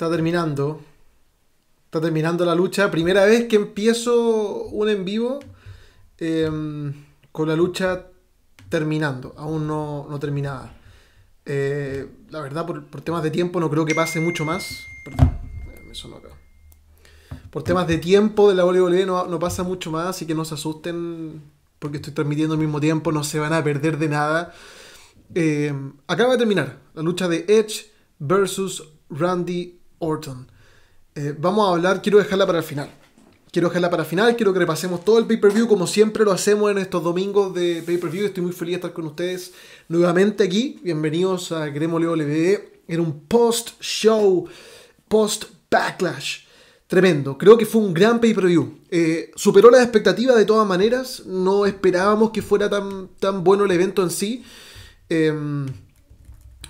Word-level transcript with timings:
Está 0.00 0.10
terminando. 0.10 0.80
Está 1.84 2.00
terminando 2.00 2.46
la 2.46 2.54
lucha. 2.54 2.90
Primera 2.90 3.26
vez 3.26 3.48
que 3.48 3.56
empiezo 3.56 4.64
un 4.68 4.88
en 4.88 5.04
vivo 5.04 5.40
em, 6.16 6.94
con 7.30 7.46
la 7.46 7.54
lucha 7.54 8.06
terminando. 8.70 9.34
Aún 9.36 9.66
no, 9.66 10.06
no 10.08 10.18
terminada. 10.18 10.74
Eh, 11.44 12.08
la 12.30 12.40
verdad, 12.40 12.64
por, 12.64 13.02
temas 13.02 13.22
de 13.22 13.30
tiempo, 13.30 13.60
no 13.60 13.68
creo 13.68 13.84
que 13.84 13.94
pase 13.94 14.20
mucho 14.20 14.46
más. 14.46 14.86
Perdón, 15.04 15.36
me 15.86 15.94
sonó 15.94 16.16
acá. 16.16 16.30
Por 17.50 17.62
temas 17.62 17.86
de 17.86 17.98
tiempo 17.98 18.48
de 18.48 18.54
la 18.54 18.64
WWE 18.64 19.04
no, 19.04 19.38
pasa 19.38 19.64
mucho 19.64 19.90
más, 19.90 20.06
así 20.06 20.24
que 20.24 20.34
no 20.34 20.46
se 20.46 20.54
asusten 20.54 21.42
porque 21.78 21.98
estoy 21.98 22.14
transmitiendo 22.14 22.54
al 22.54 22.60
mismo 22.60 22.80
tiempo, 22.80 23.12
no 23.12 23.22
se 23.22 23.38
van 23.38 23.52
a 23.52 23.62
perder 23.62 23.98
de 23.98 24.08
nada. 24.08 24.54
Eh, 25.34 25.74
acaba 26.06 26.32
de 26.32 26.38
terminar 26.38 26.78
la 26.94 27.02
lucha 27.02 27.28
de 27.28 27.44
Edge 27.48 27.92
versus 28.18 28.82
Randy 29.10 29.79
Orton. 30.00 30.50
Eh, 31.14 31.34
vamos 31.38 31.68
a 31.68 31.72
hablar, 31.72 32.02
quiero 32.02 32.18
dejarla 32.18 32.46
para 32.46 32.58
el 32.58 32.64
final. 32.64 32.90
Quiero 33.52 33.68
dejarla 33.68 33.90
para 33.90 34.02
el 34.04 34.08
final, 34.08 34.36
quiero 34.36 34.52
que 34.52 34.60
repasemos 34.60 35.04
todo 35.04 35.18
el 35.18 35.26
pay-per-view 35.26 35.66
como 35.66 35.86
siempre 35.88 36.24
lo 36.24 36.30
hacemos 36.30 36.70
en 36.70 36.78
estos 36.78 37.02
domingos 37.02 37.52
de 37.54 37.82
pay-per-view. 37.84 38.26
Estoy 38.26 38.44
muy 38.44 38.52
feliz 38.52 38.72
de 38.72 38.76
estar 38.76 38.92
con 38.92 39.06
ustedes 39.06 39.52
nuevamente 39.88 40.44
aquí. 40.44 40.78
Bienvenidos 40.82 41.50
a 41.50 41.72
Queremos 41.72 42.00
WWE 42.00 42.82
en 42.86 43.00
un 43.00 43.26
post-show, 43.26 44.46
post-backlash. 45.08 46.44
Tremendo, 46.86 47.38
creo 47.38 47.56
que 47.56 47.66
fue 47.66 47.82
un 47.82 47.92
gran 47.92 48.20
pay-per-view. 48.20 48.78
Eh, 48.90 49.30
superó 49.34 49.70
las 49.70 49.82
expectativas 49.82 50.36
de 50.36 50.44
todas 50.44 50.66
maneras, 50.66 51.24
no 51.26 51.66
esperábamos 51.66 52.30
que 52.30 52.42
fuera 52.42 52.70
tan, 52.70 53.08
tan 53.18 53.44
bueno 53.44 53.64
el 53.64 53.70
evento 53.70 54.02
en 54.02 54.10
sí. 54.10 54.44
Em, 55.08 55.66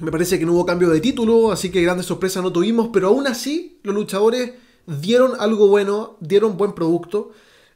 me 0.01 0.11
parece 0.11 0.39
que 0.39 0.47
no 0.47 0.53
hubo 0.53 0.67
cambio 0.67 0.89
de 0.89 1.01
título, 1.01 1.53
así 1.53 1.71
que 1.71 1.83
grandes 1.83 2.07
sorpresas 2.07 2.43
no 2.43 2.53
tuvimos, 2.53 2.89
pero 2.93 3.09
aún 3.09 3.27
así 3.27 3.79
los 3.83 3.95
luchadores 3.95 4.52
dieron 4.87 5.33
algo 5.38 5.69
bueno, 5.69 6.16
dieron 6.21 6.57
buen 6.57 6.73
producto. 6.73 7.30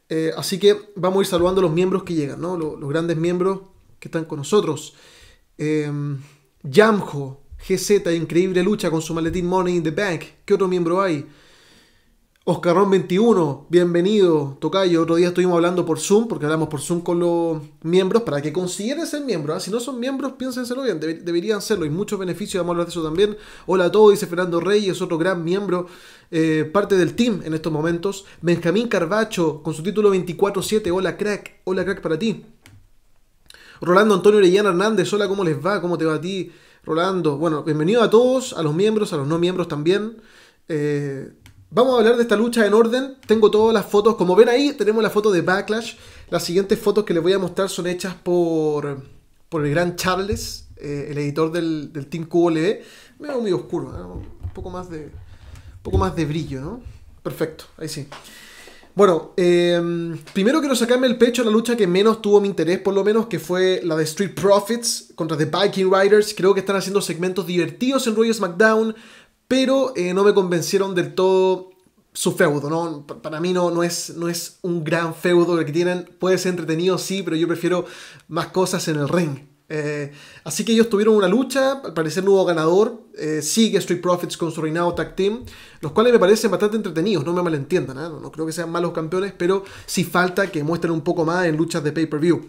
Eh, 0.08 0.32
así 0.36 0.58
que 0.58 0.92
vamos 0.96 1.18
a 1.18 1.20
ir 1.22 1.26
saludando 1.26 1.60
a 1.60 1.64
los 1.64 1.72
miembros 1.72 2.02
que 2.04 2.14
llegan, 2.14 2.40
¿no? 2.40 2.56
los, 2.56 2.88
grandes 2.88 3.16
miembros 3.16 3.60
que 3.98 4.08
están 4.08 4.24
con 4.24 4.38
nosotros. 4.38 4.94
Eh, 5.58 5.90
Yamjo, 6.62 7.42
GZ, 7.66 8.12
increíble 8.14 8.62
lucha 8.62 8.90
con 8.90 9.00
su 9.00 9.14
maletín 9.14 9.46
Money 9.46 9.76
in 9.76 9.82
the 9.82 9.90
Bank. 9.90 10.22
¿Qué 10.44 10.54
otro 10.54 10.68
miembro 10.68 11.00
hay? 11.00 11.26
Oscarrón21, 12.46 13.68
bienvenido, 13.70 14.58
Tocayo. 14.60 15.00
Otro 15.00 15.14
día 15.14 15.28
estuvimos 15.28 15.54
hablando 15.54 15.86
por 15.86 15.98
Zoom, 15.98 16.28
porque 16.28 16.44
hablamos 16.44 16.68
por 16.68 16.82
Zoom 16.82 17.00
con 17.00 17.18
los 17.18 17.62
miembros, 17.82 18.22
para 18.22 18.42
que 18.42 18.52
consideren 18.52 19.06
ser 19.06 19.24
miembros. 19.24 19.56
¿ah? 19.56 19.60
Si 19.60 19.70
no 19.70 19.80
son 19.80 19.98
miembros, 19.98 20.32
piénsenselo 20.32 20.82
bien, 20.82 21.00
deberían 21.00 21.62
serlo. 21.62 21.86
Y 21.86 21.88
muchos 21.88 22.18
beneficios, 22.18 22.60
vamos 22.60 22.72
a 22.72 22.74
hablar 22.74 22.86
de 22.86 22.90
eso 22.90 23.02
también. 23.02 23.38
Hola 23.64 23.86
a 23.86 23.90
todos, 23.90 24.10
dice 24.10 24.26
Fernando 24.26 24.60
Reyes, 24.60 25.00
otro 25.00 25.16
gran 25.16 25.42
miembro, 25.42 25.86
eh, 26.30 26.68
parte 26.70 26.98
del 26.98 27.14
team 27.14 27.40
en 27.46 27.54
estos 27.54 27.72
momentos. 27.72 28.26
Benjamín 28.42 28.88
Carbacho, 28.88 29.62
con 29.62 29.72
su 29.72 29.82
título 29.82 30.14
24-7, 30.14 30.90
hola 30.92 31.16
crack, 31.16 31.62
hola 31.64 31.82
crack 31.82 32.02
para 32.02 32.18
ti. 32.18 32.44
Rolando 33.80 34.16
Antonio 34.16 34.40
Orellana 34.40 34.68
Hernández, 34.68 35.10
hola, 35.14 35.28
¿cómo 35.28 35.44
les 35.44 35.64
va? 35.64 35.80
¿Cómo 35.80 35.96
te 35.96 36.04
va 36.04 36.16
a 36.16 36.20
ti, 36.20 36.52
Rolando? 36.84 37.38
Bueno, 37.38 37.62
bienvenido 37.62 38.02
a 38.02 38.10
todos, 38.10 38.52
a 38.52 38.62
los 38.62 38.74
miembros, 38.74 39.14
a 39.14 39.16
los 39.16 39.26
no 39.26 39.38
miembros 39.38 39.66
también. 39.66 40.18
Eh, 40.68 41.32
Vamos 41.74 41.96
a 41.96 41.98
hablar 41.98 42.14
de 42.14 42.22
esta 42.22 42.36
lucha 42.36 42.64
en 42.64 42.72
orden. 42.72 43.16
Tengo 43.26 43.50
todas 43.50 43.74
las 43.74 43.84
fotos. 43.86 44.14
Como 44.14 44.36
ven 44.36 44.48
ahí, 44.48 44.74
tenemos 44.74 45.02
la 45.02 45.10
foto 45.10 45.32
de 45.32 45.40
Backlash. 45.40 45.96
Las 46.30 46.44
siguientes 46.44 46.78
fotos 46.78 47.02
que 47.02 47.12
les 47.12 47.20
voy 47.20 47.32
a 47.32 47.38
mostrar 47.40 47.68
son 47.68 47.88
hechas 47.88 48.14
por, 48.14 49.02
por 49.48 49.66
el 49.66 49.72
gran 49.72 49.96
Charles, 49.96 50.68
eh, 50.76 51.08
el 51.10 51.18
editor 51.18 51.50
del, 51.50 51.90
Team 52.08 52.26
QLB. 52.26 52.80
Me 53.18 53.26
veo 53.26 53.40
muy 53.40 53.50
oscuro, 53.50 53.88
un, 53.88 54.52
poco 54.52 54.70
más 54.70 54.88
de, 54.88 55.06
un 55.06 55.82
poco 55.82 55.98
más 55.98 56.14
de 56.14 56.24
brillo, 56.26 56.60
¿no? 56.60 56.80
Perfecto, 57.24 57.64
ahí 57.76 57.88
sí. 57.88 58.06
Bueno, 58.94 59.32
em, 59.36 60.16
primero 60.32 60.60
quiero 60.60 60.76
sacarme 60.76 61.08
el 61.08 61.18
pecho 61.18 61.42
la 61.42 61.50
lucha 61.50 61.76
que 61.76 61.88
menos 61.88 62.22
tuvo 62.22 62.40
mi 62.40 62.46
interés, 62.46 62.78
por 62.78 62.94
lo 62.94 63.02
menos, 63.02 63.26
que 63.26 63.40
fue 63.40 63.80
la 63.82 63.96
de 63.96 64.04
Street 64.04 64.32
Profits 64.32 65.08
contra 65.16 65.36
The 65.36 65.46
Viking 65.46 65.92
Riders. 65.92 66.34
Creo 66.36 66.54
que 66.54 66.60
están 66.60 66.76
haciendo 66.76 67.00
segmentos 67.00 67.44
divertidos 67.44 68.06
en 68.06 68.14
Royal 68.14 68.32
SmackDown 68.32 68.94
pero 69.48 69.92
eh, 69.96 70.14
no 70.14 70.24
me 70.24 70.34
convencieron 70.34 70.94
del 70.94 71.14
todo 71.14 71.70
su 72.12 72.32
feudo, 72.32 72.70
¿no? 72.70 73.06
Para 73.06 73.40
mí 73.40 73.52
no, 73.52 73.70
no, 73.70 73.82
es, 73.82 74.14
no 74.16 74.28
es 74.28 74.58
un 74.62 74.84
gran 74.84 75.14
feudo 75.14 75.58
el 75.58 75.66
que 75.66 75.72
tienen, 75.72 76.08
puede 76.18 76.38
ser 76.38 76.50
entretenido, 76.50 76.96
sí, 76.96 77.22
pero 77.22 77.36
yo 77.36 77.48
prefiero 77.48 77.86
más 78.28 78.48
cosas 78.48 78.86
en 78.88 78.96
el 78.96 79.08
ring. 79.08 79.38
Eh, 79.68 80.12
así 80.44 80.64
que 80.64 80.72
ellos 80.72 80.88
tuvieron 80.88 81.16
una 81.16 81.26
lucha, 81.26 81.80
al 81.80 81.94
parecer 81.94 82.22
no 82.22 82.32
hubo 82.32 82.44
ganador, 82.44 83.00
eh, 83.18 83.42
sigue 83.42 83.78
Street 83.78 84.00
Profits 84.00 84.36
con 84.36 84.52
su 84.52 84.60
reinado 84.60 84.94
tag 84.94 85.16
team, 85.16 85.42
los 85.80 85.92
cuales 85.92 86.12
me 86.12 86.18
parecen 86.18 86.50
bastante 86.50 86.76
entretenidos, 86.76 87.24
no 87.24 87.32
me 87.32 87.42
malentiendan, 87.42 87.96
no, 87.96 88.20
no 88.20 88.30
creo 88.30 88.46
que 88.46 88.52
sean 88.52 88.70
malos 88.70 88.92
campeones, 88.92 89.32
pero 89.36 89.64
sí 89.86 90.04
falta 90.04 90.52
que 90.52 90.62
muestren 90.62 90.92
un 90.92 91.00
poco 91.00 91.24
más 91.24 91.46
en 91.46 91.56
luchas 91.56 91.82
de 91.82 91.92
pay-per-view. 91.92 92.46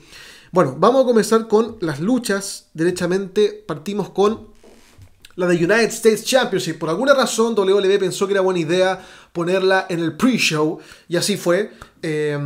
Bueno, 0.52 0.76
vamos 0.78 1.04
a 1.04 1.06
comenzar 1.06 1.48
con 1.48 1.78
las 1.80 2.00
luchas, 2.00 2.70
derechamente 2.74 3.64
partimos 3.66 4.10
con 4.10 4.55
la 5.35 5.47
de 5.47 5.56
United 5.56 5.90
States 5.90 6.23
Championship. 6.23 6.79
Por 6.79 6.90
alguna 6.90 7.13
razón, 7.13 7.57
WWE 7.57 8.00
pensó 8.00 8.28
que 8.28 8.34
era 8.34 8.41
buena 8.41 8.59
idea 8.59 9.01
ponerla 9.34 9.85
en 9.90 10.00
el 10.00 10.16
pre-show, 10.16 10.79
y 11.09 11.18
así 11.18 11.38
fue. 11.38 11.72
Eh, 12.01 12.38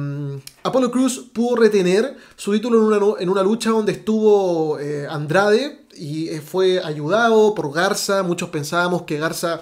Apollo 0.63 0.89
Cruz 0.89 1.29
pudo 1.33 1.57
retener 1.57 2.17
su 2.35 2.51
título 2.53 2.79
en 2.79 2.85
una, 2.85 3.21
en 3.21 3.29
una 3.29 3.43
lucha 3.43 3.71
donde 3.71 3.91
estuvo 3.91 4.79
eh, 4.79 5.05
Andrade 5.09 5.85
y 5.95 6.29
eh, 6.29 6.41
fue 6.41 6.81
ayudado 6.83 7.53
por 7.53 7.71
Garza. 7.73 8.23
Muchos 8.23 8.49
pensábamos 8.49 9.03
que 9.03 9.19
Garza 9.19 9.61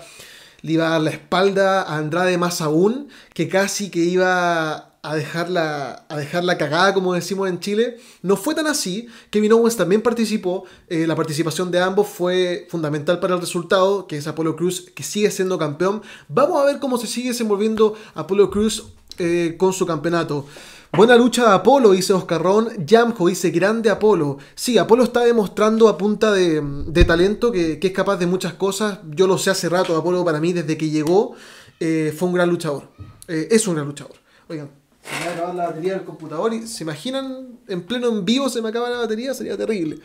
le 0.62 0.74
iba 0.74 0.88
a 0.88 0.92
dar 0.92 1.02
la 1.02 1.10
espalda 1.10 1.82
a 1.82 1.98
Andrade 1.98 2.38
más 2.38 2.62
aún, 2.62 3.10
que 3.34 3.48
casi 3.48 3.90
que 3.90 4.00
iba 4.00 4.87
a 5.02 5.16
dejarla, 5.16 6.06
a 6.10 6.18
dejarla 6.18 6.58
cagada, 6.58 6.94
como 6.94 7.14
decimos 7.14 7.50
en 7.50 7.60
Chile. 7.60 7.98
No 8.22 8.36
fue 8.36 8.56
tan 8.56 8.68
así. 8.68 9.08
Kevin 9.30 9.54
Owens 9.54 9.78
también 9.78 10.02
participó. 10.02 10.66
Eh, 10.90 11.08
la 11.08 11.16
participación 11.16 11.72
de 11.72 11.80
ambos 11.80 12.08
fue 12.08 12.68
fundamental 12.70 13.20
para 13.20 13.36
el 13.36 13.40
resultado, 13.40 14.08
que 14.08 14.18
es 14.18 14.28
Apolo 14.28 14.56
Cruz, 14.56 14.92
que 14.94 15.04
sigue 15.04 15.32
siendo 15.32 15.58
campeón. 15.58 16.02
Vamos 16.28 16.62
a 16.62 16.66
ver 16.66 16.80
cómo 16.80 16.98
se 16.98 17.08
sigue 17.08 17.30
desenvolviendo 17.30 17.96
Apolo 18.16 18.50
Cruz 18.50 18.88
eh, 19.18 19.56
con 19.58 19.74
su 19.74 19.86
campeonato. 19.86 20.46
Buena 20.92 21.16
lucha 21.16 21.50
de 21.50 21.56
Apolo, 21.56 21.92
dice 21.92 22.14
Oscarrón. 22.14 22.70
Jamjo 22.88 23.28
dice 23.28 23.52
grande 23.52 23.90
Apolo. 23.90 24.38
Sí, 24.56 24.78
Apolo 24.78 25.04
está 25.04 25.22
demostrando 25.22 25.90
a 25.90 25.98
punta 25.98 26.32
de, 26.32 27.06
talento 27.06 27.52
que, 27.52 27.80
es 27.82 27.92
capaz 27.92 28.18
de 28.18 28.26
muchas 28.26 28.54
cosas. 28.54 29.00
Yo 29.12 29.28
lo 29.28 29.38
sé 29.38 29.52
hace 29.52 29.70
rato, 29.70 29.96
Apolo 29.96 30.26
para 30.26 30.40
mí 30.40 30.54
desde 30.54 30.78
que 30.78 30.90
llegó 30.90 31.36
eh, 31.80 32.14
fue 32.18 32.28
un 32.30 32.34
gran 32.34 32.50
luchador. 32.50 32.90
es 33.28 33.68
un 33.68 33.76
gran 33.76 33.88
luchador. 33.88 34.16
Oigan, 34.50 34.70
se 35.08 35.20
me 35.20 35.26
va 35.26 35.32
a 35.32 35.34
acabar 35.36 35.56
la 35.56 35.68
batería 35.68 35.94
del 35.94 36.04
computador 36.04 36.54
y 36.54 36.68
se 36.68 36.84
imaginan 36.84 37.60
en 37.68 37.82
pleno 37.84 38.10
en 38.10 38.26
vivo 38.26 38.50
se 38.50 38.62
me 38.62 38.70
acaba 38.70 38.90
la 38.90 38.98
batería, 38.98 39.34
sería 39.34 39.58
terrible. 39.58 40.00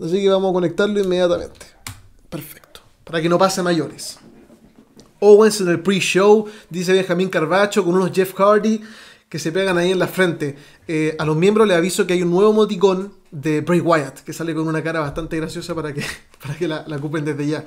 Así 0.00 0.22
que 0.22 0.28
vamos 0.28 0.50
a 0.50 0.52
conectarlo 0.52 1.00
inmediatamente. 1.00 1.66
Perfecto. 2.28 2.80
Para 3.04 3.20
que 3.20 3.28
no 3.28 3.38
pase 3.38 3.62
mayores. 3.62 4.18
Owens 5.20 5.60
en 5.60 5.68
el 5.68 5.80
pre-show, 5.80 6.46
dice 6.70 6.92
Benjamín 6.92 7.28
Carbacho, 7.28 7.84
con 7.84 7.94
unos 7.94 8.12
Jeff 8.12 8.34
Hardy 8.34 8.80
que 9.28 9.38
se 9.38 9.52
pegan 9.52 9.76
ahí 9.76 9.90
en 9.90 9.98
la 9.98 10.06
frente. 10.06 10.56
Eh, 10.86 11.14
a 11.18 11.24
los 11.24 11.36
miembros 11.36 11.66
les 11.66 11.76
aviso 11.76 12.06
que 12.06 12.14
hay 12.14 12.22
un 12.22 12.30
nuevo 12.30 12.50
emoticón 12.50 13.12
de 13.30 13.60
Bray 13.60 13.80
Wyatt, 13.80 14.20
que 14.20 14.32
sale 14.32 14.54
con 14.54 14.66
una 14.66 14.82
cara 14.82 15.00
bastante 15.00 15.36
graciosa 15.36 15.74
para 15.74 15.92
que, 15.92 16.02
para 16.42 16.56
que 16.56 16.68
la, 16.68 16.86
ocupen 16.96 17.24
desde 17.24 17.46
ya. 17.46 17.64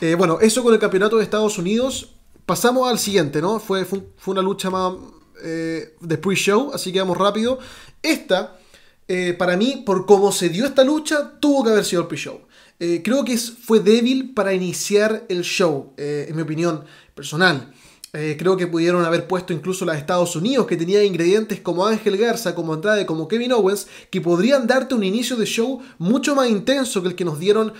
Eh, 0.00 0.14
bueno, 0.16 0.38
eso 0.40 0.62
con 0.62 0.74
el 0.74 0.80
campeonato 0.80 1.16
de 1.18 1.24
Estados 1.24 1.58
Unidos. 1.58 2.14
Pasamos 2.46 2.88
al 2.88 2.98
siguiente, 2.98 3.42
¿no? 3.42 3.60
Fue, 3.60 3.84
fue, 3.84 4.02
fue 4.16 4.32
una 4.32 4.42
lucha 4.42 4.70
más, 4.70 4.94
eh, 5.42 5.94
de 6.00 6.18
pre-show, 6.18 6.70
así 6.74 6.92
que 6.92 7.00
vamos 7.00 7.16
rápido. 7.16 7.58
Esta, 8.02 8.58
eh, 9.06 9.34
para 9.38 9.56
mí, 9.56 9.82
por 9.84 10.06
cómo 10.06 10.32
se 10.32 10.48
dio 10.48 10.66
esta 10.66 10.84
lucha, 10.84 11.38
tuvo 11.40 11.64
que 11.64 11.70
haber 11.70 11.84
sido 11.84 12.02
el 12.02 12.08
pre-show. 12.08 12.40
Eh, 12.80 13.02
creo 13.02 13.24
que 13.24 13.36
fue 13.36 13.80
débil 13.80 14.34
para 14.34 14.54
iniciar 14.54 15.24
el 15.28 15.42
show, 15.42 15.94
en 15.96 16.34
mi 16.36 16.42
opinión 16.42 16.84
personal. 17.14 17.72
creo 18.10 18.56
que 18.56 18.66
pudieron 18.66 19.04
haber 19.04 19.26
puesto 19.26 19.52
incluso 19.52 19.84
las 19.84 19.98
Estados 19.98 20.34
Unidos, 20.34 20.66
que 20.66 20.76
tenía 20.76 21.04
ingredientes 21.04 21.60
como 21.60 21.86
Ángel 21.86 22.16
Garza, 22.16 22.54
como 22.54 22.72
Andrade, 22.72 23.04
como 23.04 23.28
Kevin 23.28 23.52
Owens, 23.52 23.86
que 24.10 24.20
podrían 24.20 24.66
darte 24.66 24.94
un 24.94 25.04
inicio 25.04 25.36
de 25.36 25.44
show 25.44 25.80
mucho 25.98 26.34
más 26.34 26.48
intenso 26.48 27.02
que 27.02 27.08
el 27.08 27.14
que 27.14 27.24
nos 27.24 27.38
dieron 27.38 27.74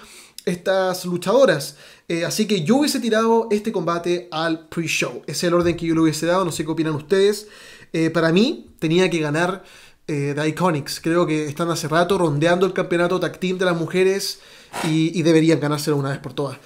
estas 0.49 1.05
luchadoras. 1.05 1.77
Eh, 2.09 2.25
así 2.25 2.47
que 2.47 2.63
yo 2.63 2.77
hubiese 2.77 3.01
tirado 3.01 3.49
este 3.51 3.71
combate 3.71 4.29
al 4.31 4.67
pre-show. 4.69 5.23
Es 5.27 5.45
el 5.45 5.55
orden 5.55 5.77
que 5.77 5.87
yo 5.87 5.95
le 5.95 6.01
hubiese 6.01 6.27
dado, 6.27 6.45
no 6.45 6.53
sé 6.53 6.65
qué 6.65 6.71
opinan 6.71 6.95
ustedes. 6.95 7.49
Eh, 7.93 8.11
para 8.11 8.33
mí 8.33 8.71
tenía 8.79 9.11
que 9.11 9.19
ganar 9.19 9.63
eh, 10.07 10.33
The 10.35 10.49
Iconics. 10.49 11.01
Creo 11.01 11.27
que 11.27 11.47
están 11.47 11.71
hace 11.71 11.87
rato 11.87 12.17
rondeando 12.17 12.67
el 12.67 12.73
campeonato 12.73 13.21
tag 13.21 13.39
team 13.39 13.59
de 13.59 13.67
las 13.67 13.77
mujeres 13.77 14.41
y, 14.85 15.23
deberían 15.23 15.61
ganárselo 15.61 15.97
una 15.97 16.11
vez 16.11 16.19
por 16.19 16.33
todas. 16.33 16.59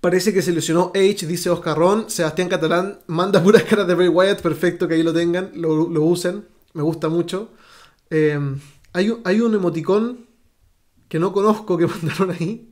Parece 0.00 0.32
que 0.32 0.40
se 0.40 0.52
lesionó 0.52 0.92
H, 0.94 1.26
dice 1.26 1.50
Oscarrón. 1.50 2.08
Sebastián 2.08 2.48
Catalán 2.48 3.00
manda 3.06 3.42
puras 3.42 3.64
caras 3.64 3.86
de 3.86 3.94
Bray 3.94 4.08
Wyatt. 4.08 4.40
Perfecto 4.40 4.88
que 4.88 4.94
ahí 4.94 5.02
lo 5.02 5.12
tengan, 5.12 5.50
lo, 5.54 6.02
usen. 6.02 6.46
Me 6.72 6.82
gusta 6.82 7.08
mucho. 7.08 7.50
hay, 8.10 9.12
hay 9.24 9.40
un 9.40 9.54
emoticón 9.54 10.25
que 11.08 11.18
no 11.18 11.32
conozco 11.32 11.76
que 11.76 11.86
mandaron 12.02 12.30
ahí. 12.30 12.68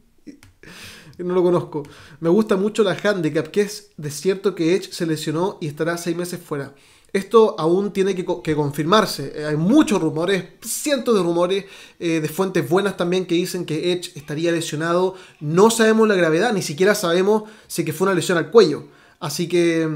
no 1.19 1.35
lo 1.35 1.43
conozco. 1.43 1.83
Me 2.21 2.29
gusta 2.29 2.57
mucho 2.57 2.83
la 2.83 2.97
handicap, 3.03 3.49
que 3.49 3.63
es 3.63 3.91
de 3.97 4.11
cierto 4.11 4.55
que 4.55 4.75
Edge 4.75 4.93
se 4.93 5.07
lesionó 5.07 5.59
y 5.61 5.69
estará 5.69 5.97
seis 5.97 6.17
meses 6.17 6.41
fuera. 6.41 6.75
Esto 7.15 7.55
aún 7.61 7.93
tiene 7.93 8.17
que, 8.17 8.25
confirmarse. 8.57 9.33
Eh, 9.37 9.47
hay 9.47 9.57
muchos 9.57 10.03
rumores, 10.03 10.47
cientos 10.63 11.15
de 11.15 11.23
rumores 11.23 11.65
eh, 12.01 12.21
de 12.21 12.29
fuentes 12.29 12.69
buenas 12.69 12.97
también 12.97 13.25
que 13.25 13.37
dicen 13.37 13.65
que 13.65 13.93
Edge 13.93 14.11
estaría 14.17 14.51
lesionado. 14.51 15.15
No 15.39 15.71
sabemos 15.71 16.09
la 16.09 16.17
gravedad, 16.17 16.53
ni 16.53 16.61
siquiera 16.61 16.97
sabemos 16.97 17.45
si 17.69 17.85
que 17.85 17.93
fue 17.93 18.09
una 18.09 18.17
lesión 18.17 18.37
al 18.37 18.51
cuello. 18.51 18.89
Así 19.21 19.47
que 19.47 19.89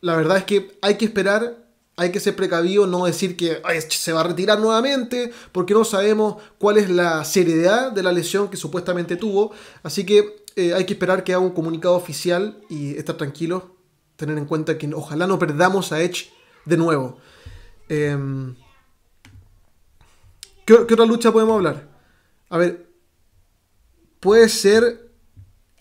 la 0.00 0.14
verdad 0.14 0.36
es 0.36 0.44
que 0.44 0.78
hay 0.82 0.98
que 0.98 1.06
esperar 1.06 1.67
hay 1.98 2.12
que 2.12 2.20
ser 2.20 2.36
precavido, 2.36 2.86
no 2.86 3.06
decir 3.06 3.36
que 3.36 3.60
se 3.88 4.12
va 4.12 4.20
a 4.20 4.24
retirar 4.24 4.60
nuevamente, 4.60 5.32
porque 5.50 5.74
no 5.74 5.84
sabemos 5.84 6.36
cuál 6.56 6.78
es 6.78 6.88
la 6.88 7.24
seriedad 7.24 7.90
de 7.90 8.04
la 8.04 8.12
lesión 8.12 8.48
que 8.48 8.56
supuestamente 8.56 9.16
tuvo. 9.16 9.50
Así 9.82 10.06
que 10.06 10.44
eh, 10.54 10.74
hay 10.74 10.86
que 10.86 10.92
esperar 10.92 11.24
que 11.24 11.34
haga 11.34 11.42
un 11.42 11.50
comunicado 11.50 11.96
oficial 11.96 12.62
y 12.70 12.96
estar 12.96 13.16
tranquilos, 13.16 13.64
tener 14.14 14.38
en 14.38 14.44
cuenta 14.44 14.78
que 14.78 14.88
ojalá 14.94 15.26
no 15.26 15.40
perdamos 15.40 15.90
a 15.90 16.00
Edge 16.00 16.30
de 16.66 16.76
nuevo. 16.76 17.18
Em, 17.88 18.54
¿qué, 20.64 20.74
otra 20.74 21.04
lucha 21.04 21.32
podemos 21.32 21.56
hablar? 21.56 21.88
A 22.48 22.58
ver, 22.58 22.86
puede 24.20 24.48
ser 24.48 25.08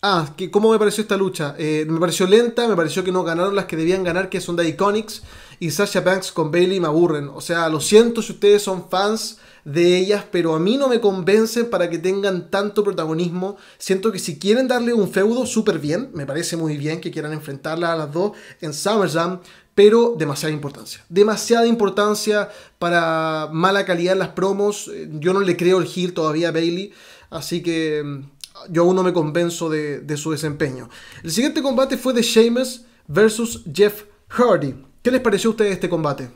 Ah, 0.02 0.32
¿cómo 0.52 0.72
me 0.72 0.78
pareció 0.78 1.02
esta 1.02 1.18
lucha? 1.18 1.56
Eh, 1.58 1.84
me 1.90 2.00
pareció 2.00 2.28
lenta, 2.28 2.68
me 2.68 2.76
pareció 2.76 3.04
que 3.04 3.12
no 3.12 3.24
ganaron 3.24 3.56
las 3.56 3.66
que 3.66 3.76
debían 3.76 4.04
ganar, 4.04 4.30
que 4.30 4.40
son 4.40 4.56
de 4.56 4.68
Iconics 4.68 5.24
y 5.60 5.72
Sasha 5.72 6.02
Banks 6.02 6.32
con 6.32 6.52
Bailey 6.52 6.80
me 6.80 6.88
aburren. 6.88 7.30
O 7.30 7.42
sea, 7.42 7.68
lo 7.70 7.80
siento 7.80 8.22
si 8.22 8.34
ustedes 8.34 8.62
son 8.62 8.90
fans 8.90 9.40
de 9.66 9.98
ellas, 9.98 10.24
pero 10.32 10.56
a 10.56 10.60
mí 10.60 10.78
no 10.78 10.88
me 10.88 11.02
convencen 11.02 11.70
para 11.70 11.90
que 11.90 11.98
tengan 11.98 12.50
tanto 12.50 12.84
protagonismo. 12.84 13.58
Siento 13.78 14.12
que 14.12 14.20
si 14.20 14.40
quieren 14.40 14.68
darle 14.68 14.94
un 14.94 15.12
feudo, 15.12 15.46
súper 15.46 15.80
bien. 15.80 16.10
Me 16.14 16.26
parece 16.26 16.56
muy 16.56 16.78
bien 16.78 17.02
que 17.02 17.12
quieran 17.12 17.34
enfrentarla 17.34 17.92
a 17.92 17.96
las 17.98 18.14
dos 18.14 18.32
en 18.62 18.74
SummerSlam, 18.74 19.42
pero 19.76 20.16
demasiada 20.18 20.54
importancia. 20.54 21.04
Demasiada 21.10 21.68
importancia 21.68 22.50
para 22.80 23.50
mala 23.52 23.86
calidad 23.86 24.14
en 24.14 24.20
las 24.20 24.30
promos. 24.30 24.90
Yo 25.20 25.34
no 25.34 25.42
le 25.42 25.58
creo 25.58 25.80
el 25.80 25.86
giro 25.86 26.14
todavía 26.14 26.50
a 26.50 26.52
Bailey, 26.54 26.94
así 27.30 27.62
que 27.62 28.04
mm, 28.04 28.72
yo 28.72 28.84
aún 28.84 28.96
no 28.96 29.04
me 29.04 29.14
convenzo 29.14 29.70
de, 29.70 30.00
de 30.00 30.18
su 30.18 30.32
desempeño. 30.32 30.90
El 31.24 31.32
siguiente 31.32 31.62
combate 31.62 31.98
fue 31.98 32.14
de 32.14 32.22
Sheamus 32.22 32.86
versus 33.08 33.64
Jeff 33.74 34.04
Hardy. 34.30 34.87
¿Qué 35.08 35.12
les 35.12 35.22
pareció 35.22 35.50
a 35.50 35.52
ustedes 35.52 35.72
este 35.72 35.88
combate? 35.88 36.30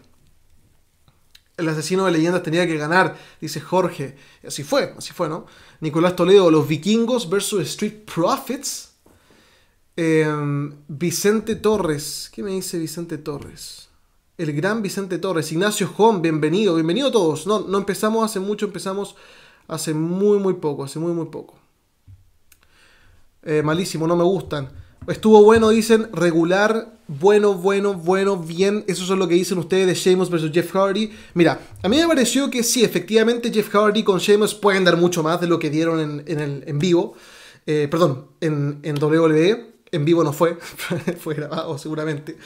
El 1.57 1.67
asesino 1.67 2.05
de 2.05 2.13
leyendas 2.13 2.41
tenía 2.41 2.65
que 2.65 2.77
ganar, 2.77 3.17
dice 3.41 3.59
Jorge. 3.59 4.15
Así 4.47 4.63
fue, 4.63 4.93
así 4.97 5.11
fue, 5.11 5.27
¿no? 5.27 5.45
Nicolás 5.81 6.15
Toledo, 6.15 6.49
los 6.49 6.69
vikingos 6.69 7.29
versus 7.29 7.63
Street 7.67 8.05
Profits. 8.05 8.93
Em, 9.97 10.73
Vicente 10.87 11.55
Torres, 11.57 12.31
¿qué 12.33 12.43
me 12.43 12.51
dice 12.51 12.79
Vicente 12.79 13.17
Torres? 13.17 13.89
El 14.37 14.53
gran 14.53 14.81
Vicente 14.81 15.17
Torres, 15.17 15.51
Ignacio 15.51 15.93
Home, 15.97 16.21
bienvenido, 16.21 16.75
bienvenido 16.75 17.09
a 17.09 17.11
todos. 17.11 17.45
No, 17.45 17.59
no 17.59 17.77
empezamos 17.77 18.23
hace 18.23 18.39
mucho, 18.39 18.67
empezamos 18.67 19.17
hace 19.67 19.93
muy, 19.93 20.39
muy 20.39 20.53
poco, 20.53 20.85
hace 20.85 20.97
muy, 20.97 21.11
muy 21.11 21.25
poco. 21.25 21.59
Eh, 23.43 23.63
malísimo, 23.63 24.07
no 24.07 24.15
me 24.15 24.23
gustan. 24.23 24.80
Estuvo 25.07 25.43
bueno, 25.43 25.69
dicen, 25.69 26.09
regular, 26.13 26.93
bueno, 27.07 27.55
bueno, 27.55 27.95
bueno, 27.95 28.37
bien. 28.37 28.83
Eso 28.87 29.01
es 29.01 29.09
lo 29.09 29.27
que 29.27 29.33
dicen 29.33 29.57
ustedes 29.57 29.87
de 29.87 29.95
Sheamus 29.95 30.29
versus 30.29 30.51
Jeff 30.51 30.71
Hardy. 30.71 31.11
Mira, 31.33 31.59
a 31.81 31.89
mí 31.89 31.97
me 31.97 32.07
pareció 32.07 32.51
que 32.51 32.61
sí, 32.61 32.83
efectivamente 32.83 33.51
Jeff 33.51 33.69
Hardy 33.69 34.03
con 34.03 34.19
Sheamus 34.19 34.53
pueden 34.53 34.83
dar 34.83 34.97
mucho 34.97 35.23
más 35.23 35.41
de 35.41 35.47
lo 35.47 35.57
que 35.57 35.71
dieron 35.71 36.23
en, 36.27 36.39
el, 36.39 36.63
en 36.67 36.77
vivo. 36.77 37.15
Eh, 37.65 37.87
perdón, 37.89 38.27
en, 38.41 38.79
en 38.83 39.03
WWE. 39.03 39.71
En 39.91 40.05
vivo 40.05 40.23
no 40.23 40.33
fue, 40.33 40.57
fue 41.19 41.33
grabado 41.33 41.79
seguramente. 41.79 42.37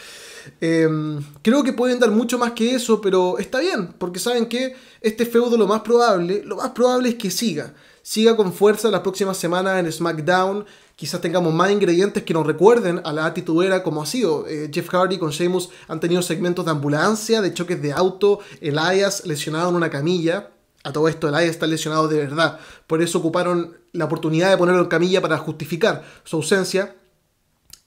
Em, 0.62 1.22
creo 1.42 1.62
que 1.62 1.74
pueden 1.74 2.00
dar 2.00 2.12
mucho 2.12 2.38
más 2.38 2.54
que 2.54 2.74
eso, 2.74 3.02
pero 3.02 3.38
está 3.38 3.60
bien, 3.60 3.94
porque 3.98 4.20
saben 4.20 4.46
que 4.46 4.76
este 5.02 5.26
feudo 5.26 5.58
lo 5.58 5.68
más 5.68 5.82
probable, 5.82 6.42
lo 6.46 6.56
más 6.56 6.70
probable 6.70 7.10
es 7.10 7.16
que 7.16 7.30
siga. 7.30 7.74
Siga 8.02 8.38
con 8.38 8.54
fuerza 8.54 8.90
las 8.90 9.02
próximas 9.02 9.36
semanas 9.36 9.80
en 9.80 9.92
SmackDown 9.92 10.66
quizás 10.96 11.22
tengamos 11.22 11.54
más 11.54 11.72
ingredientes 11.72 12.24
que 12.24 12.34
nos 12.34 12.46
recuerden 12.46 13.02
a 13.04 13.14
la 13.14 13.34
era 13.64 13.84
como 13.84 14.02
ha 14.02 14.06
sido. 14.06 14.48
Eh, 14.48 14.70
Jeff 14.74 14.90
Hardy 14.90 15.18
con 15.18 15.32
Sheamus 15.32 15.70
han 15.88 16.00
tenido 16.00 16.22
segmentos 16.22 16.66
de 16.66 16.72
ambulancia, 16.72 17.42
de 17.42 17.54
choques 17.54 17.82
de 17.82 17.92
auto, 17.92 18.40
Elias 18.62 19.26
lesionado 19.26 19.70
en 19.70 19.76
una 19.76 19.90
camilla. 19.90 20.52
A 20.84 20.94
todo 20.94 21.08
esto, 21.08 21.28
Elias 21.28 21.52
está 21.52 21.68
lesionado 21.68 22.08
de 22.08 22.18
verdad. 22.18 22.60
Por 22.88 23.02
eso 23.02 23.18
ocuparon 23.18 23.78
la 23.92 24.06
oportunidad 24.06 24.52
de 24.52 24.58
ponerlo 24.58 24.82
en 24.82 24.88
camilla 24.88 25.22
para 25.22 25.38
justificar 25.38 26.04
su 26.24 26.38
ausencia. 26.38 26.96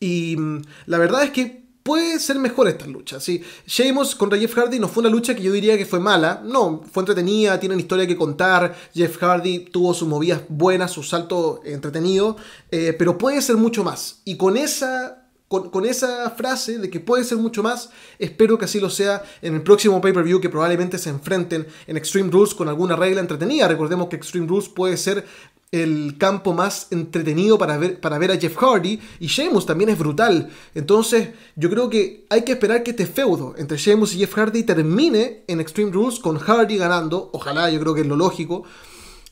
Y 0.01 0.37
mm, 0.37 0.63
la 0.87 0.99
verdad 0.99 1.23
es 1.23 1.31
que 1.31 1.68
puede 1.89 2.21
ser 2.21 2.39
mejor 2.39 2.69
esta 2.69 2.87
lucha. 2.87 3.19
¿sí? 3.19 3.43
Sheamus 3.67 4.15
contra 4.15 4.39
Jeff 4.39 4.55
Hardy 4.55 4.79
no 4.79 4.89
fue 4.89 5.01
una 5.01 5.09
lucha 5.09 5.35
que 5.35 5.43
yo 5.43 5.53
diría 5.53 5.79
que 5.79 5.87
fue 5.87 5.99
mala. 5.99 6.43
No, 6.45 6.83
fue 6.93 7.01
entretenida, 7.01 7.59
tienen 7.59 7.81
historia 7.81 8.07
que 8.07 8.15
contar. 8.15 8.77
Jeff 8.95 9.17
Hardy 9.17 9.61
tuvo 9.61 9.95
sus 9.95 10.07
movidas 10.07 10.43
buenas, 10.51 10.91
su 10.91 11.03
salto 11.03 11.63
entretenido. 11.65 12.37
Eh, 12.71 12.95
pero 12.99 13.17
puede 13.17 13.41
ser 13.41 13.57
mucho 13.57 13.85
más. 13.85 14.21
Y 14.27 14.37
con 14.37 14.59
esa 14.59 15.25
con, 15.49 15.87
esa 15.87 16.29
frase 16.29 16.77
de 16.77 16.91
que 16.91 17.01
puede 17.01 17.25
ser 17.25 17.39
mucho 17.39 17.63
más, 17.63 17.89
espero 18.19 18.59
que 18.59 18.67
así 18.67 18.81
lo 18.81 18.91
sea 18.91 19.23
en 19.41 19.55
el 19.55 19.63
próximo 19.63 19.99
pay-per-view 19.99 20.43
que 20.43 20.51
probablemente 20.51 20.99
se 20.99 21.09
enfrenten 21.09 21.67
en 21.87 21.97
Extreme 21.97 22.31
Rules 22.31 22.55
con 22.55 22.69
alguna 22.69 22.97
regla 22.97 23.23
entretenida. 23.23 23.67
Recordemos 23.67 24.09
que 24.09 24.17
Extreme 24.17 24.47
Rules 24.47 24.69
puede 24.69 24.99
ser 24.99 25.25
el 25.71 26.17
campo 26.19 26.55
más 26.55 26.89
entretenido 26.91 27.59
para 27.59 27.77
ver, 27.77 28.01
para 28.01 28.17
ver 28.19 28.31
a 28.31 28.39
Jeff 28.39 28.57
Hardy 28.57 28.99
y 29.21 29.27
Sheamus 29.27 29.67
también 29.67 29.91
es 29.91 29.99
brutal. 29.99 30.51
Entonces 30.75 31.31
yo 31.57 31.69
creo 31.69 31.91
que 31.91 32.27
hay 32.31 32.43
que 32.43 32.53
esperar 32.53 32.83
que 32.83 32.93
este 32.93 33.07
feudo 33.07 33.55
entre 33.59 33.77
Sheamus 33.77 34.15
y 34.15 34.19
Jeff 34.19 34.35
Hardy 34.35 34.63
termine 34.63 35.45
en 35.47 35.61
Extreme 35.61 35.93
Rules 35.93 36.19
con 36.21 36.39
Hardy 36.39 36.79
ganando. 36.79 37.31
Ojalá, 37.33 37.71
yo 37.71 37.81
creo 37.81 37.95
que 37.95 38.01
es 38.01 38.07
lo 38.07 38.17
lógico. 38.17 38.65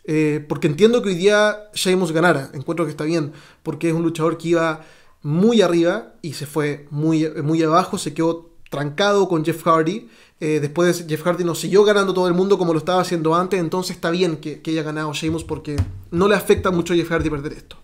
Eh, 0.04 0.44
porque 0.48 0.68
entiendo 0.68 1.02
que 1.02 1.08
hoy 1.08 1.14
día 1.14 1.70
Sheamus 1.74 2.12
ganara. 2.12 2.50
Encuentro 2.52 2.84
que 2.84 2.90
está 2.90 3.04
bien. 3.04 3.32
Porque 3.62 3.88
es 3.88 3.94
un 3.94 4.02
luchador 4.02 4.36
que 4.36 4.48
iba 4.48 4.84
muy 5.22 5.62
arriba 5.62 6.14
y 6.22 6.34
se 6.34 6.46
fue 6.46 6.86
muy, 6.90 7.28
muy 7.42 7.62
abajo. 7.62 7.96
Se 7.96 8.12
quedó 8.12 8.50
trancado 8.70 9.26
con 9.28 9.44
Jeff 9.44 9.62
Hardy. 9.62 10.08
Eh, 10.38 10.60
después 10.60 11.06
Jeff 11.08 11.22
Hardy 11.22 11.44
no 11.44 11.54
siguió 11.54 11.82
ganando 11.82 12.12
todo 12.12 12.28
el 12.28 12.34
mundo 12.34 12.58
como 12.58 12.72
lo 12.72 12.78
estaba 12.78 13.00
haciendo 13.00 13.34
antes, 13.34 13.58
entonces 13.58 13.96
está 13.96 14.10
bien 14.10 14.36
que, 14.36 14.60
haya 14.66 14.82
ganado 14.82 15.12
Sheamus 15.14 15.44
porque 15.44 15.76
no 16.10 16.28
le 16.28 16.34
afecta 16.34 16.70
mucho 16.70 16.92
a 16.92 16.96
Jeff 16.96 17.08
Hardy 17.08 17.30
perder 17.30 17.54
esto. 17.54 17.76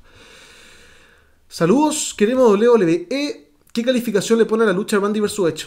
Saludos, 1.48 2.14
queremos 2.16 2.58
WWE. 2.58 3.52
¿Qué 3.72 3.82
calificación 3.82 4.38
le 4.38 4.44
pone 4.44 4.64
a 4.64 4.66
la 4.66 4.72
lucha 4.72 4.98
Randy 4.98 5.20
vs 5.20 5.38
Edge? 5.38 5.66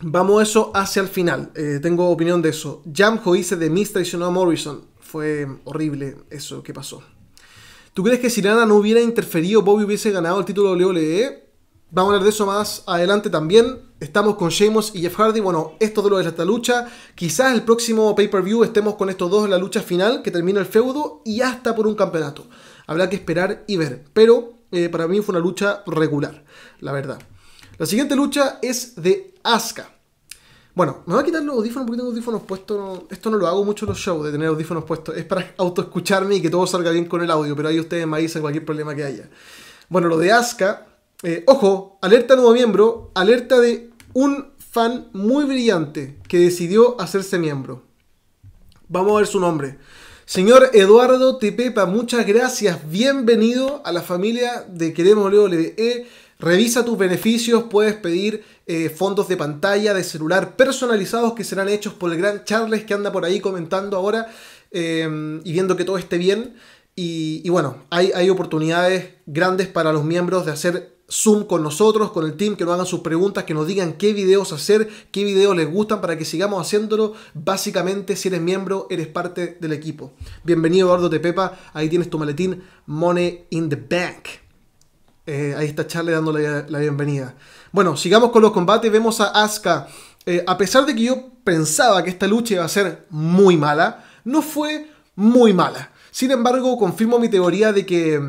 Vamos 0.00 0.40
a 0.40 0.42
eso 0.42 0.72
hacia 0.74 1.02
el 1.02 1.08
final. 1.08 1.52
Eh, 1.54 1.78
tengo 1.80 2.10
opinión 2.10 2.42
de 2.42 2.48
eso. 2.48 2.82
Jamjo 2.92 3.34
dice 3.34 3.54
de 3.54 3.70
Miz 3.70 3.92
traicionó 3.92 4.26
a 4.26 4.30
Morrison. 4.30 4.84
Fue 4.98 5.46
horrible 5.64 6.16
eso 6.30 6.64
que 6.64 6.74
pasó. 6.74 7.02
¿Tú 7.94 8.02
crees 8.02 8.18
que 8.18 8.30
si 8.30 8.42
Lana 8.42 8.66
no 8.66 8.74
hubiera 8.74 9.00
interferido, 9.00 9.62
Bobby 9.62 9.84
hubiese 9.84 10.10
ganado 10.10 10.40
el 10.40 10.44
título 10.44 10.72
WWE? 10.72 11.46
Vamos 11.90 12.10
a 12.10 12.14
hablar 12.14 12.24
de 12.24 12.30
eso 12.30 12.46
más 12.46 12.82
adelante 12.86 13.30
también. 13.30 13.91
Estamos 14.02 14.34
con 14.34 14.48
Sheamus 14.48 14.96
y 14.96 15.00
Jeff 15.02 15.14
Hardy. 15.14 15.38
Bueno, 15.38 15.74
esto 15.78 16.02
de 16.02 16.10
lo 16.10 16.18
de 16.18 16.28
esta 16.28 16.44
lucha. 16.44 16.88
Quizás 17.14 17.54
el 17.54 17.62
próximo 17.62 18.16
pay-per-view 18.16 18.64
estemos 18.64 18.96
con 18.96 19.08
estos 19.08 19.30
dos 19.30 19.44
en 19.44 19.52
la 19.52 19.58
lucha 19.58 19.80
final, 19.80 20.22
que 20.22 20.32
termina 20.32 20.58
el 20.58 20.66
feudo 20.66 21.22
y 21.24 21.40
hasta 21.40 21.76
por 21.76 21.86
un 21.86 21.94
campeonato. 21.94 22.44
Habrá 22.88 23.08
que 23.08 23.14
esperar 23.14 23.62
y 23.68 23.76
ver. 23.76 24.02
Pero 24.12 24.54
eh, 24.72 24.88
para 24.88 25.06
mí 25.06 25.20
fue 25.20 25.34
una 25.34 25.38
lucha 25.38 25.84
regular, 25.86 26.42
la 26.80 26.90
verdad. 26.90 27.20
La 27.78 27.86
siguiente 27.86 28.16
lucha 28.16 28.58
es 28.60 29.00
de 29.00 29.34
Asuka. 29.44 29.88
Bueno, 30.74 31.04
me 31.06 31.14
voy 31.14 31.22
a 31.22 31.24
quitar 31.24 31.44
los 31.44 31.54
audífonos 31.54 31.86
porque 31.86 31.98
tengo 31.98 32.10
audífonos 32.10 32.42
puestos. 32.42 33.02
Esto 33.08 33.30
no 33.30 33.36
lo 33.36 33.46
hago 33.46 33.64
mucho 33.64 33.84
en 33.84 33.90
los 33.90 33.98
shows 33.98 34.24
de 34.24 34.32
tener 34.32 34.48
audífonos 34.48 34.82
puestos. 34.82 35.16
Es 35.16 35.26
para 35.26 35.54
autoescucharme 35.58 36.34
y 36.34 36.42
que 36.42 36.50
todo 36.50 36.66
salga 36.66 36.90
bien 36.90 37.04
con 37.04 37.22
el 37.22 37.30
audio. 37.30 37.54
Pero 37.54 37.68
ahí 37.68 37.78
ustedes 37.78 38.04
me 38.08 38.18
dicen 38.18 38.42
cualquier 38.42 38.64
problema 38.64 38.96
que 38.96 39.04
haya. 39.04 39.30
Bueno, 39.88 40.08
lo 40.08 40.18
de 40.18 40.32
Asuka 40.32 40.88
eh, 41.24 41.44
ojo, 41.46 41.98
alerta 42.02 42.34
nuevo 42.34 42.52
miembro, 42.52 43.12
alerta 43.14 43.60
de 43.60 43.90
un 44.14 44.52
fan 44.58 45.08
muy 45.12 45.44
brillante 45.44 46.18
que 46.28 46.38
decidió 46.38 47.00
hacerse 47.00 47.38
miembro. 47.38 47.82
Vamos 48.88 49.12
a 49.12 49.16
ver 49.18 49.26
su 49.26 49.40
nombre. 49.40 49.78
Señor 50.24 50.70
Eduardo 50.72 51.38
Tepepa, 51.38 51.86
muchas 51.86 52.26
gracias. 52.26 52.90
Bienvenido 52.90 53.82
a 53.84 53.92
la 53.92 54.02
familia 54.02 54.64
de 54.68 54.92
Queremos 54.92 55.32
WWE. 55.32 56.06
Revisa 56.38 56.84
tus 56.84 56.98
beneficios, 56.98 57.64
puedes 57.64 57.94
pedir 57.94 58.44
eh, 58.66 58.88
fondos 58.88 59.28
de 59.28 59.36
pantalla, 59.36 59.94
de 59.94 60.02
celular 60.02 60.56
personalizados 60.56 61.34
que 61.34 61.44
serán 61.44 61.68
hechos 61.68 61.94
por 61.94 62.12
el 62.12 62.18
gran 62.18 62.44
Charles 62.44 62.84
que 62.84 62.94
anda 62.94 63.12
por 63.12 63.24
ahí 63.24 63.40
comentando 63.40 63.96
ahora 63.96 64.28
eh, 64.70 65.40
y 65.44 65.52
viendo 65.52 65.76
que 65.76 65.84
todo 65.84 65.98
esté 65.98 66.18
bien. 66.18 66.54
Y, 66.94 67.48
bueno, 67.48 67.84
hay 67.88 68.28
oportunidades 68.28 69.14
grandes 69.24 69.66
para 69.66 69.94
los 69.94 70.04
miembros 70.04 70.44
de 70.44 70.52
hacer 70.52 70.91
Zoom 71.12 71.44
con 71.44 71.62
nosotros, 71.62 72.10
con 72.10 72.24
el 72.24 72.36
team, 72.36 72.56
que 72.56 72.64
nos 72.64 72.72
hagan 72.74 72.86
sus 72.86 73.00
preguntas, 73.00 73.44
que 73.44 73.52
nos 73.52 73.66
digan 73.66 73.92
qué 73.92 74.14
videos 74.14 74.52
hacer, 74.52 74.88
qué 75.10 75.24
videos 75.24 75.54
les 75.54 75.70
gustan 75.70 76.00
para 76.00 76.16
que 76.16 76.24
sigamos 76.24 76.64
haciéndolo. 76.64 77.12
Básicamente, 77.34 78.16
si 78.16 78.28
eres 78.28 78.40
miembro, 78.40 78.86
eres 78.88 79.08
parte 79.08 79.58
del 79.60 79.72
equipo. 79.74 80.12
Bienvenido 80.42 80.86
Eduardo 80.86 81.10
Tepepa, 81.10 81.58
ahí 81.74 81.90
tienes 81.90 82.08
tu 82.08 82.18
maletín 82.18 82.62
Money 82.86 83.44
in 83.50 83.68
the 83.68 83.76
Bank. 83.76 84.28
Eh, 85.26 85.54
ahí 85.56 85.66
está 85.66 85.86
Charlie 85.86 86.12
dándole 86.12 86.64
la 86.68 86.78
bienvenida. 86.78 87.34
Bueno, 87.70 87.96
sigamos 87.96 88.30
con 88.30 88.42
los 88.42 88.52
combates. 88.52 88.90
Vemos 88.90 89.20
a 89.20 89.26
Asuka. 89.26 89.86
Eh, 90.24 90.42
a 90.46 90.56
pesar 90.56 90.86
de 90.86 90.94
que 90.94 91.02
yo 91.02 91.28
pensaba 91.44 92.02
que 92.02 92.10
esta 92.10 92.26
lucha 92.26 92.54
iba 92.54 92.64
a 92.64 92.68
ser 92.68 93.06
muy 93.10 93.56
mala, 93.56 94.04
no 94.24 94.40
fue 94.40 94.88
muy 95.14 95.52
mala. 95.52 95.90
Sin 96.10 96.30
embargo, 96.30 96.76
confirmo 96.76 97.18
mi 97.18 97.28
teoría 97.28 97.72
de 97.72 97.86
que 97.86 98.20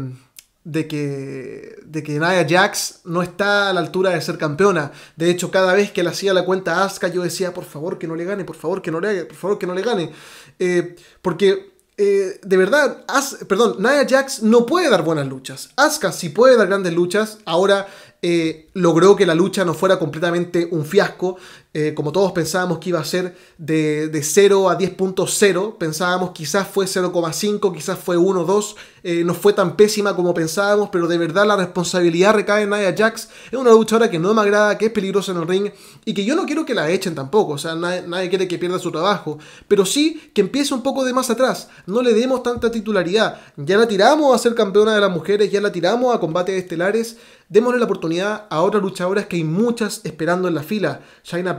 de 0.64 0.88
que, 0.88 1.78
de 1.86 2.04
que 2.04 2.14
Nia 2.14 2.46
Jax 2.48 3.02
no 3.04 3.22
está 3.22 3.70
a 3.70 3.74
la 3.74 3.82
altura 3.82 4.12
de 4.12 4.22
ser 4.22 4.38
campeona. 4.38 4.92
De 5.16 5.30
hecho, 5.30 5.52
cada 5.52 5.74
vez 5.74 5.92
que 5.92 6.04
le 6.04 6.10
hacía 6.10 6.34
la 6.34 6.46
cuenta 6.46 6.78
a 6.78 6.86
Asuka, 6.86 7.10
yo 7.10 7.22
decía, 7.22 7.54
por 7.54 7.66
favor 7.66 7.98
que 7.98 8.08
no 8.08 8.16
le 8.16 8.26
gane, 8.26 8.46
por 8.46 8.56
favor 8.56 8.82
que 8.82 8.92
no 8.92 9.00
le, 9.00 9.26
por 9.26 9.36
favor 9.36 9.60
que 9.60 9.68
no 9.68 9.74
le 9.74 9.82
gane. 9.82 10.12
Eh, 10.60 10.96
porque, 11.22 11.74
eh, 11.98 12.40
de 12.42 12.58
verdad, 12.58 13.06
perdón, 13.48 13.76
Nia 13.80 14.06
Jax 14.08 14.44
no 14.44 14.66
puede 14.66 14.90
dar 14.90 15.04
buenas 15.04 15.28
luchas. 15.28 15.70
Asuka 15.76 16.12
sí 16.12 16.30
puede 16.30 16.56
dar 16.56 16.68
grandes 16.68 16.94
luchas. 16.94 17.40
Ahora 17.46 17.88
eh, 18.22 18.70
logró 18.74 19.18
que 19.18 19.26
la 19.26 19.36
lucha 19.36 19.66
no 19.66 19.74
fuera 19.74 20.00
completamente 20.00 20.70
un 20.72 20.86
fiasco. 20.86 21.38
Eh, 21.76 21.96
como 21.96 22.12
todos 22.12 22.34
pensábamos 22.34 22.78
que 22.78 22.90
iba 22.90 23.00
a 23.00 23.04
ser 23.04 23.36
de, 23.58 24.08
de 24.08 24.22
0 24.22 24.70
a 24.70 24.78
10.0, 24.78 25.78
pensábamos 25.80 26.30
quizás 26.30 26.68
fue 26.68 26.86
0,5, 26.86 27.74
quizás 27.74 27.98
fue 27.98 28.16
1, 28.16 28.44
2, 28.44 28.76
eh, 29.02 29.24
no 29.26 29.34
fue 29.34 29.54
tan 29.54 29.76
pésima 29.76 30.16
como 30.16 30.36
pensábamos, 30.36 30.90
pero 30.92 31.08
de 31.08 31.18
verdad 31.18 31.48
la 31.48 31.56
responsabilidad 31.56 32.36
recae 32.36 32.64
en 32.64 32.70
Nia 32.70 32.94
Jax. 32.96 33.28
Es 33.52 33.58
una 33.58 33.72
luchadora 33.72 34.12
que 34.12 34.20
no 34.20 34.36
me 34.36 34.42
agrada, 34.42 34.78
que 34.78 34.86
es 34.86 34.92
peligrosa 34.92 35.32
en 35.32 35.40
el 35.40 35.48
ring 35.48 35.72
y 36.06 36.14
que 36.14 36.24
yo 36.24 36.36
no 36.36 36.46
quiero 36.46 36.64
que 36.64 36.76
la 36.76 36.92
echen 36.92 37.16
tampoco, 37.16 37.54
o 37.54 37.58
sea, 37.58 37.74
nadie, 37.74 38.04
nadie 38.08 38.30
quiere 38.30 38.48
que 38.48 38.60
pierda 38.60 38.78
su 38.78 38.92
trabajo, 38.92 39.40
pero 39.68 39.84
sí 39.84 40.32
que 40.36 40.42
empiece 40.42 40.76
un 40.76 40.84
poco 40.84 41.04
de 41.04 41.14
más 41.14 41.32
atrás, 41.32 41.70
no 41.88 42.04
le 42.04 42.14
demos 42.14 42.44
tanta 42.44 42.70
titularidad. 42.70 43.42
Ya 43.58 43.78
la 43.78 43.88
tiramos 43.88 44.36
a 44.36 44.38
ser 44.38 44.54
campeona 44.54 44.94
de 44.94 45.02
las 45.02 45.12
mujeres, 45.12 45.52
ya 45.52 45.60
la 45.60 45.72
tiramos 45.72 46.14
a 46.14 46.20
combates 46.20 46.56
estelares, 46.56 47.18
démosle 47.50 47.80
la 47.80 47.86
oportunidad 47.86 48.46
a 48.50 48.62
otras 48.62 48.82
luchadoras 48.82 49.26
que 49.26 49.38
hay 49.38 49.44
muchas 49.44 50.02
esperando 50.04 50.48
en 50.48 50.56
la 50.56 50.64
fila. 50.64 51.02
Shaina 51.24 51.56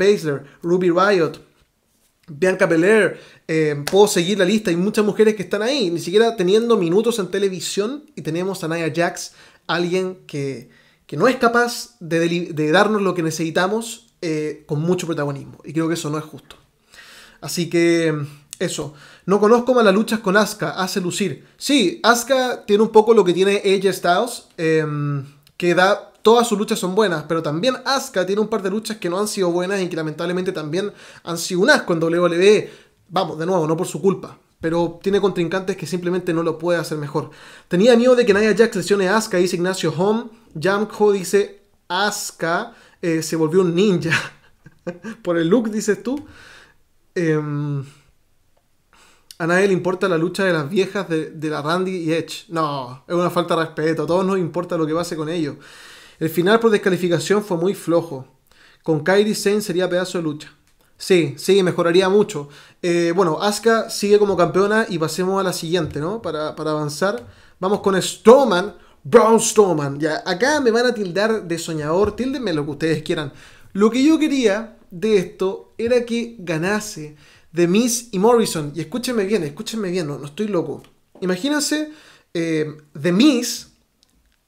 Ruby 0.63 0.91
Riot, 0.91 1.33
Bianca 2.29 2.67
Belair, 2.67 3.21
eh, 3.49 3.83
puedo 3.91 4.07
seguir 4.07 4.39
la 4.39 4.45
lista, 4.45 4.71
hay 4.71 4.77
muchas 4.77 5.05
mujeres 5.05 5.35
que 5.35 5.43
están 5.43 5.63
ahí, 5.63 5.91
ni 5.91 6.01
siquiera 6.01 6.37
teniendo 6.37 6.77
minutos 6.77 7.19
en 7.19 7.29
televisión 7.29 8.05
y 8.15 8.23
tenemos 8.23 8.65
a 8.65 8.69
Nia 8.69 8.93
Jax, 8.95 9.33
alguien 9.67 10.19
que, 10.27 10.71
que 11.07 11.17
no 11.17 11.29
es 11.29 11.37
capaz 11.37 11.97
de, 12.01 12.71
darnos 12.73 13.03
lo 13.03 13.15
que 13.15 13.23
necesitamos 13.23 14.07
eh, 14.23 14.65
con 14.67 14.81
mucho 14.81 15.07
protagonismo 15.07 15.59
y 15.65 15.73
creo 15.73 15.89
que 15.89 15.95
eso 15.95 16.11
no 16.11 16.19
es 16.19 16.25
justo. 16.25 16.57
Así 17.41 17.69
que 17.69 18.15
eso, 18.59 18.95
no 19.27 19.39
conozco 19.39 19.75
más 19.75 19.85
las 19.85 19.95
luchas 19.95 20.21
con 20.21 20.37
Asuka, 20.37 20.71
hace 20.71 21.01
lucir. 21.01 21.45
Sí, 21.59 22.01
Asuka 22.03 22.65
tiene 22.65 22.83
un 22.83 22.91
poco 22.91 23.13
lo 23.13 23.25
que 23.25 23.35
tiene 23.35 23.57
AJ 23.57 23.93
Styles, 23.93 24.47
em, 24.57 25.27
que 25.59 25.75
da 25.75 26.14
todas 26.25 26.49
sus 26.49 26.59
luchas 26.59 26.79
son 26.79 26.95
buenas, 26.95 27.25
pero 27.29 27.43
también 27.43 27.77
Asuka 27.85 28.25
tiene 28.25 28.41
un 28.41 28.49
par 28.49 28.63
de 28.63 28.71
luchas 28.71 28.97
que 28.97 29.11
no 29.11 29.21
han 29.21 29.29
sido 29.29 29.53
buenas 29.53 29.83
y 29.83 29.89
que 29.89 29.97
lamentablemente 29.97 30.53
también 30.53 30.91
han 31.23 31.37
sido 31.37 31.61
un 31.61 31.69
asco 31.69 31.93
en 31.93 32.03
WWE. 32.03 32.71
Vamos, 33.11 33.39
de 33.39 33.45
nuevo, 33.45 33.67
no 33.67 33.77
por 33.77 33.87
su 33.87 34.01
culpa, 34.01 34.39
pero 34.59 34.99
tiene 35.03 35.21
contrincantes 35.21 35.77
que 35.77 35.87
simplemente 35.87 36.33
no 36.33 36.43
lo 36.43 36.57
puede 36.57 36.79
hacer 36.79 36.97
mejor. 36.97 37.31
Tenía 37.69 37.95
miedo 37.95 38.17
de 38.17 38.25
que 38.25 38.33
Nia 38.33 38.57
Jax 38.57 38.75
lesione 38.75 39.07
a 39.07 39.19
Asuka, 39.19 39.37
dice 39.37 39.57
Ignacio 39.57 39.93
Home. 39.97 40.31
Jamco 40.59 41.13
dice 41.13 41.61
Asuka 41.89 42.73
eh, 43.03 43.23
se 43.23 43.37
volvió 43.37 43.61
un 43.61 43.75
ninja. 43.75 44.19
por 45.23 45.37
el 45.37 45.49
look, 45.49 45.71
dices 45.71 46.03
tú. 46.03 46.25
Em, 47.15 47.85
a 49.37 49.47
nadie 49.47 49.67
le 49.67 49.75
importa 49.75 50.09
la 50.09 50.17
lucha 50.17 50.47
de 50.47 50.55
las 50.55 50.71
viejas 50.71 51.07
de, 51.07 51.51
la 51.51 51.61
Randy 51.61 51.99
y 51.99 52.13
Edge. 52.15 52.47
No, 52.49 53.05
es 53.07 53.15
una 53.15 53.29
falta 53.29 53.57
de 53.57 53.67
respeto. 53.67 54.05
A 54.05 54.07
todos 54.07 54.25
nos 54.25 54.39
importa 54.39 54.79
lo 54.79 54.87
que 54.87 54.95
pase 54.95 55.17
con 55.17 55.29
ellos. 55.29 55.57
El 56.19 56.31
final 56.31 56.61
por 56.61 56.71
descalificación 56.71 57.45
fue 57.45 57.57
muy 57.57 57.75
flojo. 57.75 58.27
Con 58.83 59.01
Kairi 59.01 59.35
Sane 59.35 59.61
sería 59.61 59.89
pedazo 59.89 60.19
de 60.19 60.25
lucha. 60.25 60.55
Sí, 60.97 61.35
sí, 61.39 61.63
mejoraría 61.63 62.09
mucho. 62.09 62.49
Eh, 62.83 63.13
bueno, 63.15 63.43
Asuka 63.43 63.91
sigue 63.91 64.19
como 64.19 64.37
campeona 64.37 64.87
y 64.89 64.99
pasemos 64.99 65.41
a 65.41 65.43
la 65.43 65.53
siguiente, 65.53 66.01
¿no? 66.01 66.23
Para, 66.23 66.49
avanzar. 66.51 67.27
Vamos 67.59 67.81
con 67.81 68.01
Strowman, 68.01 68.75
Braun 69.03 69.41
Strowman. 69.41 69.99
Ya, 69.99 70.23
acá 70.25 70.61
me 70.61 70.71
van 70.71 70.87
a 70.87 70.95
tildar 70.95 71.45
de 71.45 71.59
soñador, 71.59 72.15
tildenme 72.15 72.53
lo 72.53 72.65
que 72.65 72.71
ustedes 72.71 73.03
quieran. 73.03 73.33
Lo 73.73 73.91
que 73.91 74.05
yo 74.05 74.19
quería 74.19 74.77
de 74.91 75.19
esto 75.19 75.75
era 75.79 76.05
que 76.05 76.37
ganase 76.39 77.17
The 77.53 77.67
Miz 77.67 78.09
y 78.13 78.19
Morrison. 78.19 78.73
Y 78.75 78.81
escúchenme 78.81 79.25
bien, 79.25 79.43
escúchenme 79.43 79.91
bien, 79.91 80.07
no, 80.07 80.25
estoy 80.25 80.47
loco. 80.47 80.83
Imagínense, 81.21 81.91
eh, 82.33 82.77
The 83.01 83.13
Miz 83.13 83.69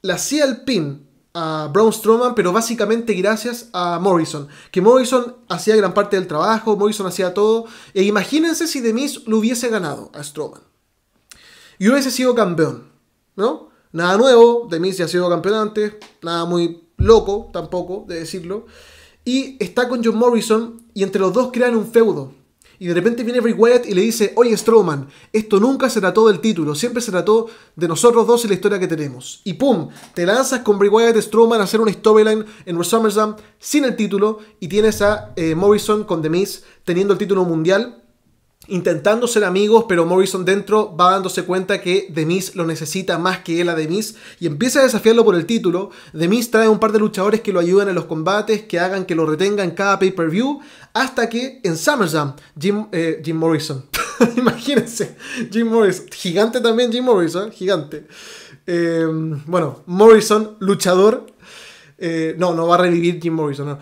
la 0.01 0.15
hacía 0.15 0.45
el 0.45 0.61
pin 0.61 1.06
a 1.39 1.67
Braun 1.71 1.93
Strowman, 1.93 2.33
pero 2.33 2.51
básicamente 2.51 3.13
gracias 3.13 3.69
a 3.71 3.99
Morrison. 3.99 4.47
Que 4.71 4.81
Morrison 4.81 5.35
hacía 5.47 5.75
gran 5.75 5.93
parte 5.93 6.15
del 6.15 6.25
trabajo, 6.25 6.75
Morrison 6.75 7.05
hacía 7.05 7.35
todo. 7.35 7.65
E 7.93 8.01
imagínense 8.01 8.65
si 8.65 8.81
The 8.81 8.91
Miz 8.91 9.27
lo 9.27 9.37
hubiese 9.37 9.69
ganado 9.69 10.09
a 10.15 10.23
Strowman. 10.23 10.61
Y 11.77 11.89
hubiese 11.89 12.09
sido 12.09 12.33
campeón, 12.33 12.89
¿no? 13.35 13.69
Nada 13.91 14.17
nuevo, 14.17 14.67
The 14.67 14.79
Miz 14.79 14.97
ya 14.97 15.05
ha 15.05 15.07
sido 15.07 15.29
campeón 15.29 15.55
antes, 15.55 15.93
nada 16.23 16.45
muy 16.45 16.87
loco 16.97 17.51
tampoco, 17.53 18.05
de 18.07 18.15
decirlo. 18.19 18.65
Y 19.23 19.63
está 19.63 19.87
con 19.87 20.03
John 20.03 20.15
Morrison 20.15 20.87
y 20.95 21.03
entre 21.03 21.21
los 21.21 21.33
dos 21.33 21.51
crean 21.53 21.75
un 21.75 21.85
feudo. 21.91 22.33
Y 22.79 22.87
de 22.87 22.93
repente 22.93 23.23
viene 23.23 23.39
Bray 23.39 23.53
Wyatt 23.53 23.85
y 23.87 23.93
le 23.93 24.01
dice, 24.01 24.33
oye 24.35 24.55
Strowman, 24.55 25.07
esto 25.33 25.59
nunca 25.59 25.89
se 25.89 25.99
trató 25.99 26.27
del 26.27 26.39
título, 26.39 26.75
siempre 26.75 27.01
se 27.01 27.11
trató 27.11 27.47
de 27.75 27.87
nosotros 27.87 28.27
dos 28.27 28.45
y 28.45 28.47
la 28.47 28.53
historia 28.53 28.79
que 28.79 28.87
tenemos. 28.87 29.41
Y 29.43 29.53
pum, 29.53 29.89
te 30.13 30.25
lanzas 30.25 30.61
con 30.61 30.77
Bray 30.77 30.89
Wyatt 30.89 31.17
Strowman 31.17 31.61
a 31.61 31.63
hacer 31.63 31.81
una 31.81 31.91
storyline 31.91 32.45
en 32.65 32.83
SummerSlam 32.83 33.35
sin 33.59 33.85
el 33.85 33.95
título 33.95 34.39
y 34.59 34.67
tienes 34.67 35.01
a 35.01 35.33
eh, 35.35 35.55
Morrison 35.55 36.03
con 36.03 36.21
The 36.21 36.29
Miz 36.29 36.63
teniendo 36.83 37.13
el 37.13 37.19
título 37.19 37.45
mundial 37.45 38.03
intentando 38.67 39.27
ser 39.27 39.43
amigos, 39.43 39.85
pero 39.87 40.05
Morrison 40.05 40.45
dentro 40.45 40.95
va 40.95 41.11
dándose 41.11 41.43
cuenta 41.43 41.81
que 41.81 42.09
The 42.13 42.25
Miz 42.25 42.55
lo 42.55 42.65
necesita 42.65 43.17
más 43.17 43.39
que 43.39 43.61
él 43.61 43.69
a 43.69 43.75
The 43.75 43.87
Miz 43.87 44.15
y 44.39 44.47
empieza 44.47 44.79
a 44.79 44.83
desafiarlo 44.83 45.23
por 45.23 45.35
el 45.35 45.45
título. 45.45 45.91
The 46.17 46.27
Miz 46.27 46.51
trae 46.51 46.67
un 46.67 46.79
par 46.79 46.91
de 46.91 46.99
luchadores 46.99 47.41
que 47.41 47.53
lo 47.53 47.59
ayudan 47.59 47.89
en 47.89 47.95
los 47.95 48.05
combates, 48.05 48.63
que 48.63 48.79
hagan 48.79 49.05
que 49.05 49.15
lo 49.15 49.25
retenga 49.25 49.63
en 49.63 49.71
cada 49.71 49.99
pay-per-view, 49.99 50.59
hasta 50.93 51.29
que 51.29 51.61
en 51.63 51.77
SummerSlam, 51.77 52.35
Jim, 52.59 52.87
eh, 52.91 53.21
Jim 53.23 53.37
Morrison, 53.37 53.85
imagínense, 54.37 55.15
Jim 55.51 55.67
Morrison, 55.67 56.05
gigante 56.11 56.61
también 56.61 56.91
Jim 56.91 57.05
Morrison, 57.05 57.51
gigante. 57.51 58.07
Eh, 58.65 59.05
bueno, 59.45 59.83
Morrison, 59.85 60.57
luchador, 60.59 61.27
eh, 61.97 62.35
no, 62.37 62.53
no 62.53 62.67
va 62.67 62.75
a 62.75 62.79
revivir 62.79 63.19
Jim 63.21 63.33
Morrison. 63.33 63.77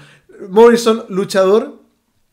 Morrison, 0.50 1.06
luchador, 1.10 1.85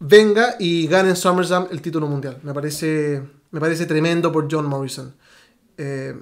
venga 0.02 0.56
y 0.58 0.86
gane 0.86 1.10
en 1.10 1.16
SummerSlam 1.16 1.68
el 1.70 1.80
título 1.80 2.06
mundial. 2.06 2.38
Me 2.42 2.52
parece, 2.52 3.22
me 3.50 3.60
parece 3.60 3.86
tremendo 3.86 4.30
por 4.32 4.48
John 4.50 4.66
Morrison. 4.66 5.14
Eh, 5.78 6.14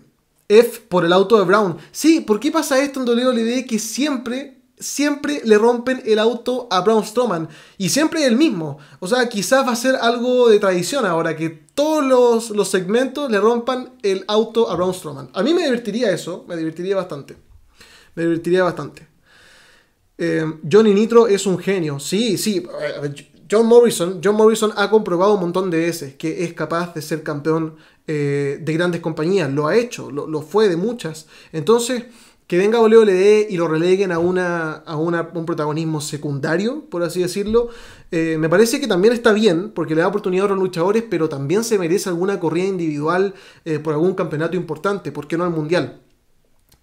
F 0.48 0.80
por 0.88 1.04
el 1.04 1.12
auto 1.12 1.38
de 1.38 1.44
Brown. 1.44 1.78
Sí, 1.92 2.20
¿por 2.20 2.40
qué 2.40 2.50
pasa 2.50 2.82
esto 2.82 3.00
en 3.00 3.08
WWE 3.08 3.64
que 3.66 3.78
siempre, 3.78 4.58
siempre 4.78 5.40
le 5.44 5.56
rompen 5.56 6.02
el 6.04 6.18
auto 6.18 6.66
a 6.70 6.80
Braun 6.80 7.04
Strowman? 7.04 7.48
Y 7.78 7.88
siempre 7.88 8.26
el 8.26 8.36
mismo. 8.36 8.78
O 8.98 9.06
sea, 9.06 9.28
quizás 9.28 9.66
va 9.66 9.72
a 9.72 9.76
ser 9.76 9.94
algo 9.94 10.48
de 10.48 10.58
tradición 10.58 11.06
ahora, 11.06 11.36
que 11.36 11.50
todos 11.50 12.50
los, 12.50 12.68
segmentos 12.68 13.30
le 13.30 13.38
rompan 13.38 13.92
el 14.02 14.24
auto 14.26 14.68
a 14.68 14.74
Braun 14.74 14.92
Strowman. 14.92 15.30
A 15.34 15.42
mí 15.44 15.54
me 15.54 15.62
divertiría 15.62 16.10
eso, 16.10 16.44
me 16.48 16.56
divertiría 16.56 16.96
bastante. 16.96 17.36
Me 18.16 18.24
divertiría 18.24 18.64
bastante. 18.64 19.06
Eh, 20.18 20.44
Johnny 20.70 20.92
Nitro 20.92 21.28
es 21.28 21.46
un 21.46 21.58
genio. 21.58 22.00
Sí, 22.00 22.36
sí. 22.36 22.66
John 23.50 23.66
Morrison, 23.66 24.20
John 24.22 24.36
Morrison 24.36 24.70
ha 24.76 24.88
comprobado 24.90 25.34
un 25.34 25.40
montón 25.40 25.70
de 25.70 25.78
veces 25.78 26.14
que 26.14 26.44
es 26.44 26.52
capaz 26.52 26.94
de 26.94 27.02
ser 27.02 27.24
campeón 27.24 27.74
eh, 28.06 28.60
de 28.62 28.72
grandes 28.74 29.00
compañías. 29.00 29.52
Lo 29.52 29.66
ha 29.66 29.76
hecho, 29.76 30.10
lo, 30.12 30.42
fue 30.42 30.68
de 30.68 30.76
muchas. 30.76 31.26
Entonces, 31.52 32.04
que 32.46 32.58
venga 32.58 32.80
WWE 32.80 33.48
y 33.50 33.56
lo 33.56 33.66
releguen 33.66 34.12
a, 34.12 34.20
una, 34.20 34.72
a 34.72 34.96
un 34.96 35.46
protagonismo 35.46 36.00
secundario, 36.00 36.84
por 36.90 37.02
así 37.02 37.22
decirlo, 37.22 37.70
eh, 38.12 38.36
me 38.38 38.48
parece 38.48 38.80
que 38.80 38.86
también 38.86 39.14
está 39.14 39.32
bien, 39.32 39.72
porque 39.72 39.96
le 39.96 40.02
da 40.02 40.08
oportunidad 40.08 40.44
a 40.44 40.46
otros 40.46 40.60
luchadores, 40.60 41.02
pero 41.08 41.28
también 41.28 41.64
se 41.64 41.78
merece 41.78 42.08
alguna 42.08 42.38
corrida 42.38 42.66
individual 42.66 43.34
eh, 43.64 43.80
por 43.80 43.94
algún 43.94 44.14
campeonato 44.14 44.56
importante, 44.56 45.10
¿por 45.10 45.26
qué 45.26 45.36
no 45.36 45.44
al 45.44 45.50
mundial? 45.50 46.00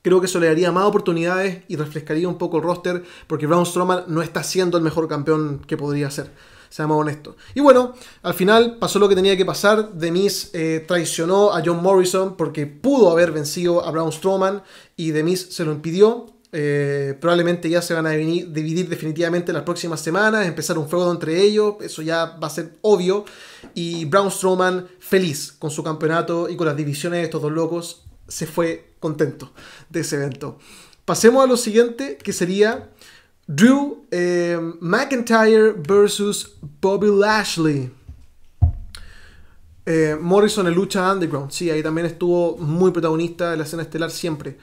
Creo 0.02 0.20
que 0.20 0.28
eso 0.28 0.40
le 0.40 0.48
daría 0.48 0.72
más 0.72 0.86
oportunidades 0.86 1.64
y 1.68 1.76
refrescaría 1.76 2.28
un 2.28 2.38
poco 2.38 2.58
el 2.58 2.64
roster, 2.64 3.04
porque 3.28 3.48
Braun 3.48 3.66
Strowman 3.66 4.04
no 4.08 4.22
está 4.22 4.44
siendo 4.44 4.78
el 4.78 4.84
mejor 4.84 5.08
campeón 5.08 5.62
que 5.66 5.76
podría 5.76 6.12
ser 6.12 6.32
seamos 6.70 7.00
honestos. 7.00 7.36
Y 7.54 7.60
bueno, 7.60 7.94
al 8.24 8.34
final 8.34 8.78
pasó 8.80 9.00
lo 9.00 9.10
que 9.10 9.16
tenía 9.16 9.38
que 9.38 9.46
pasar. 9.46 9.92
The 9.98 10.12
Miz 10.12 10.52
eh, 10.54 10.84
traicionó 10.88 11.54
a 11.54 11.62
John 11.66 11.82
Morrison 11.82 12.36
porque 12.36 12.66
pudo 12.66 13.12
haber 13.12 13.32
vencido 13.32 13.86
a 13.86 13.92
Braun 13.92 14.12
Strowman 14.12 14.64
y 14.96 15.12
The 15.12 15.24
Miz 15.24 15.48
se 15.52 15.66
lo 15.66 15.72
impidió. 15.72 16.34
Eh, 16.54 17.18
probablemente 17.20 17.70
ya 17.70 17.82
se 17.82 17.94
van 17.94 18.08
a 18.08 18.12
dividir 18.12 18.88
definitivamente 18.88 19.52
las 19.52 19.64
próximas 19.64 20.00
semanas, 20.00 20.48
empezar 20.48 20.78
un 20.78 20.88
feudo 20.88 21.12
entre 21.12 21.42
ellos, 21.42 21.76
eso 21.82 22.02
ya 22.02 22.38
va 22.42 22.48
a 22.48 22.50
ser 22.50 22.78
obvio. 22.82 23.26
Y 23.74 24.06
Braun 24.06 24.32
Strowman 24.32 24.88
feliz 25.00 25.52
con 25.52 25.72
su 25.72 25.84
campeonato 25.84 26.50
y 26.50 26.56
con 26.56 26.68
las 26.68 26.78
divisiones 26.78 27.20
de 27.20 27.26
estos 27.26 27.42
dos 27.42 27.52
locos, 27.52 28.04
se 28.28 28.46
fue 28.46 28.94
contento 29.00 29.52
de 29.90 30.02
ese 30.02 30.18
evento. 30.18 30.58
Pasemos 31.06 31.44
a 31.44 31.48
lo 31.48 31.56
siguiente, 31.58 32.18
que 32.18 32.34
sería 32.34 32.90
Drew 33.48 34.06
eh, 34.12 34.60
McIntyre 34.82 35.74
versus 35.74 36.58
Bobby 36.82 37.10
Lashley. 37.10 37.90
Eh, 39.86 40.18
Morrison 40.20 40.68
en 40.68 40.74
lucha 40.74 41.14
underground, 41.14 41.50
sí, 41.50 41.70
ahí 41.70 41.82
también 41.82 42.08
estuvo 42.08 42.58
muy 42.58 42.92
protagonista 42.92 43.52
de 43.52 43.58
la 43.58 43.64
escena 43.64 43.84
estelar 43.84 44.12
siempre. 44.12 44.58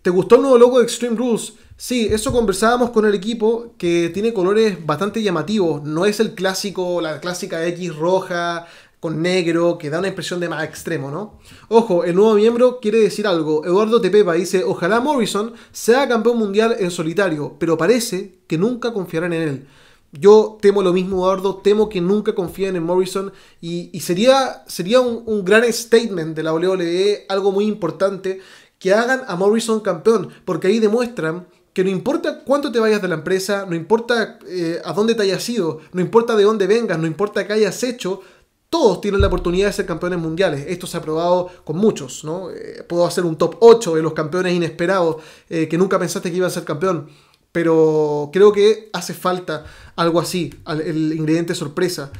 ¿Te 0.00 0.08
gustó 0.08 0.36
el 0.36 0.42
nuevo 0.42 0.56
logo 0.56 0.78
de 0.78 0.84
Extreme 0.84 1.14
Rules? 1.14 1.52
Sí, 1.76 2.08
eso 2.10 2.32
conversábamos 2.32 2.88
con 2.88 3.04
el 3.04 3.14
equipo 3.14 3.74
que 3.76 4.10
tiene 4.14 4.32
colores 4.32 4.78
bastante 4.86 5.22
llamativos. 5.22 5.82
No 5.82 6.06
es 6.06 6.20
el 6.20 6.34
clásico, 6.34 7.02
la 7.02 7.20
clásica 7.20 7.66
X 7.66 7.94
roja 7.94 8.66
negro 9.10 9.78
que 9.78 9.90
da 9.90 9.98
una 9.98 10.08
impresión 10.08 10.40
de 10.40 10.48
más 10.48 10.64
extremo, 10.64 11.10
¿no? 11.10 11.38
Ojo, 11.68 12.04
el 12.04 12.14
nuevo 12.14 12.34
miembro 12.34 12.80
quiere 12.80 12.98
decir 12.98 13.26
algo. 13.26 13.64
Eduardo 13.64 14.00
Tepepa 14.00 14.34
dice, 14.34 14.64
ojalá 14.64 15.00
Morrison 15.00 15.52
sea 15.72 16.08
campeón 16.08 16.38
mundial 16.38 16.76
en 16.78 16.90
solitario, 16.90 17.56
pero 17.58 17.76
parece 17.76 18.38
que 18.46 18.58
nunca 18.58 18.92
confiarán 18.92 19.32
en 19.32 19.42
él. 19.42 19.66
Yo 20.12 20.58
temo 20.60 20.82
lo 20.82 20.92
mismo, 20.92 21.18
Eduardo, 21.18 21.56
temo 21.56 21.88
que 21.88 22.00
nunca 22.00 22.34
confíen 22.34 22.76
en 22.76 22.84
Morrison 22.84 23.32
y, 23.60 23.98
sería, 24.00 24.64
sería 24.66 25.00
un, 25.00 25.22
un, 25.26 25.44
gran 25.44 25.70
statement 25.70 26.34
de 26.36 26.42
la 26.42 26.54
WWE, 26.54 27.26
algo 27.28 27.52
muy 27.52 27.66
importante, 27.66 28.40
que 28.78 28.94
hagan 28.94 29.22
a 29.26 29.36
Morrison 29.36 29.80
campeón, 29.80 30.30
porque 30.44 30.68
ahí 30.68 30.78
demuestran 30.78 31.46
que 31.76 31.84
no 31.84 31.90
importa 31.90 32.42
cuánto 32.42 32.72
te 32.72 32.80
vayas 32.80 33.02
de 33.02 33.08
la 33.08 33.16
empresa, 33.16 33.66
no 33.68 33.76
importa 33.76 34.38
eh, 34.48 34.80
a 34.82 34.94
dónde 34.94 35.14
te 35.14 35.24
hayas 35.24 35.46
ido, 35.50 35.80
no 35.92 36.00
importa 36.00 36.34
de 36.34 36.44
dónde 36.44 36.66
vengas, 36.66 36.98
no 36.98 37.06
importa 37.06 37.46
qué 37.46 37.52
hayas 37.52 37.82
hecho, 37.82 38.22
todos 38.70 39.00
tienen 39.00 39.20
la 39.20 39.28
oportunidad 39.28 39.68
de 39.68 39.72
ser 39.72 39.86
campeones 39.86 40.18
mundiales. 40.18 40.64
Esto 40.68 40.86
se 40.86 40.96
ha 40.96 41.02
probado 41.02 41.48
con 41.64 41.76
muchos, 41.76 42.24
¿no? 42.24 42.50
Eh, 42.50 42.84
puedo 42.88 43.06
hacer 43.06 43.24
un 43.24 43.36
top 43.36 43.56
8 43.60 43.94
de 43.94 44.02
los 44.02 44.12
campeones 44.12 44.54
inesperados 44.54 45.16
eh, 45.48 45.68
que 45.68 45.78
nunca 45.78 45.98
pensaste 45.98 46.30
que 46.30 46.36
iban 46.36 46.48
a 46.48 46.52
ser 46.52 46.64
campeón. 46.64 47.08
Pero 47.52 48.30
creo 48.32 48.52
que 48.52 48.90
hace 48.92 49.14
falta 49.14 49.64
algo 49.94 50.20
así, 50.20 50.52
el 50.84 51.12
ingrediente 51.14 51.54
sorpresa. 51.54 52.10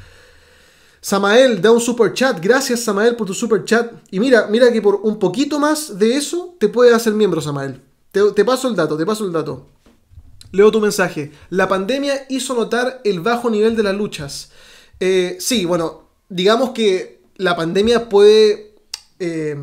Samael 1.01 1.61
da 1.61 1.71
un 1.71 1.81
super 1.81 2.13
chat. 2.15 2.41
Gracias, 2.41 2.81
Samael, 2.81 3.15
por 3.15 3.27
tu 3.27 3.35
super 3.35 3.65
chat. 3.65 3.93
Y 4.11 4.19
mira, 4.19 4.49
mira 4.49 4.73
que 4.73 4.83
por 4.83 4.97
un 5.03 5.19
poquito 5.19 5.61
más 5.61 5.99
de 5.99 6.17
eso 6.17 6.57
te 6.59 6.69
puedes 6.69 6.95
hacer 6.95 7.13
miembro, 7.13 7.41
Samael. 7.41 7.81
Te, 8.11 8.45
paso 8.45 8.67
el 8.67 8.75
dato, 8.75 8.97
te 8.97 9.05
paso 9.05 9.25
el 9.25 9.33
dato. 9.33 9.69
Leo 10.53 10.73
tu 10.73 10.81
mensaje. 10.81 11.33
La 11.51 11.69
pandemia 11.69 12.27
hizo 12.31 12.55
notar 12.55 13.03
el 13.05 13.21
bajo 13.21 13.51
nivel 13.51 13.77
de 13.77 13.83
las 13.83 13.95
luchas. 13.95 14.51
Eh, 14.99 15.37
sí, 15.39 15.65
bueno, 15.65 16.06
digamos 16.29 16.71
que 16.71 17.21
la 17.37 17.57
pandemia 17.57 18.09
puede, 18.09 18.75
eh, 19.19 19.57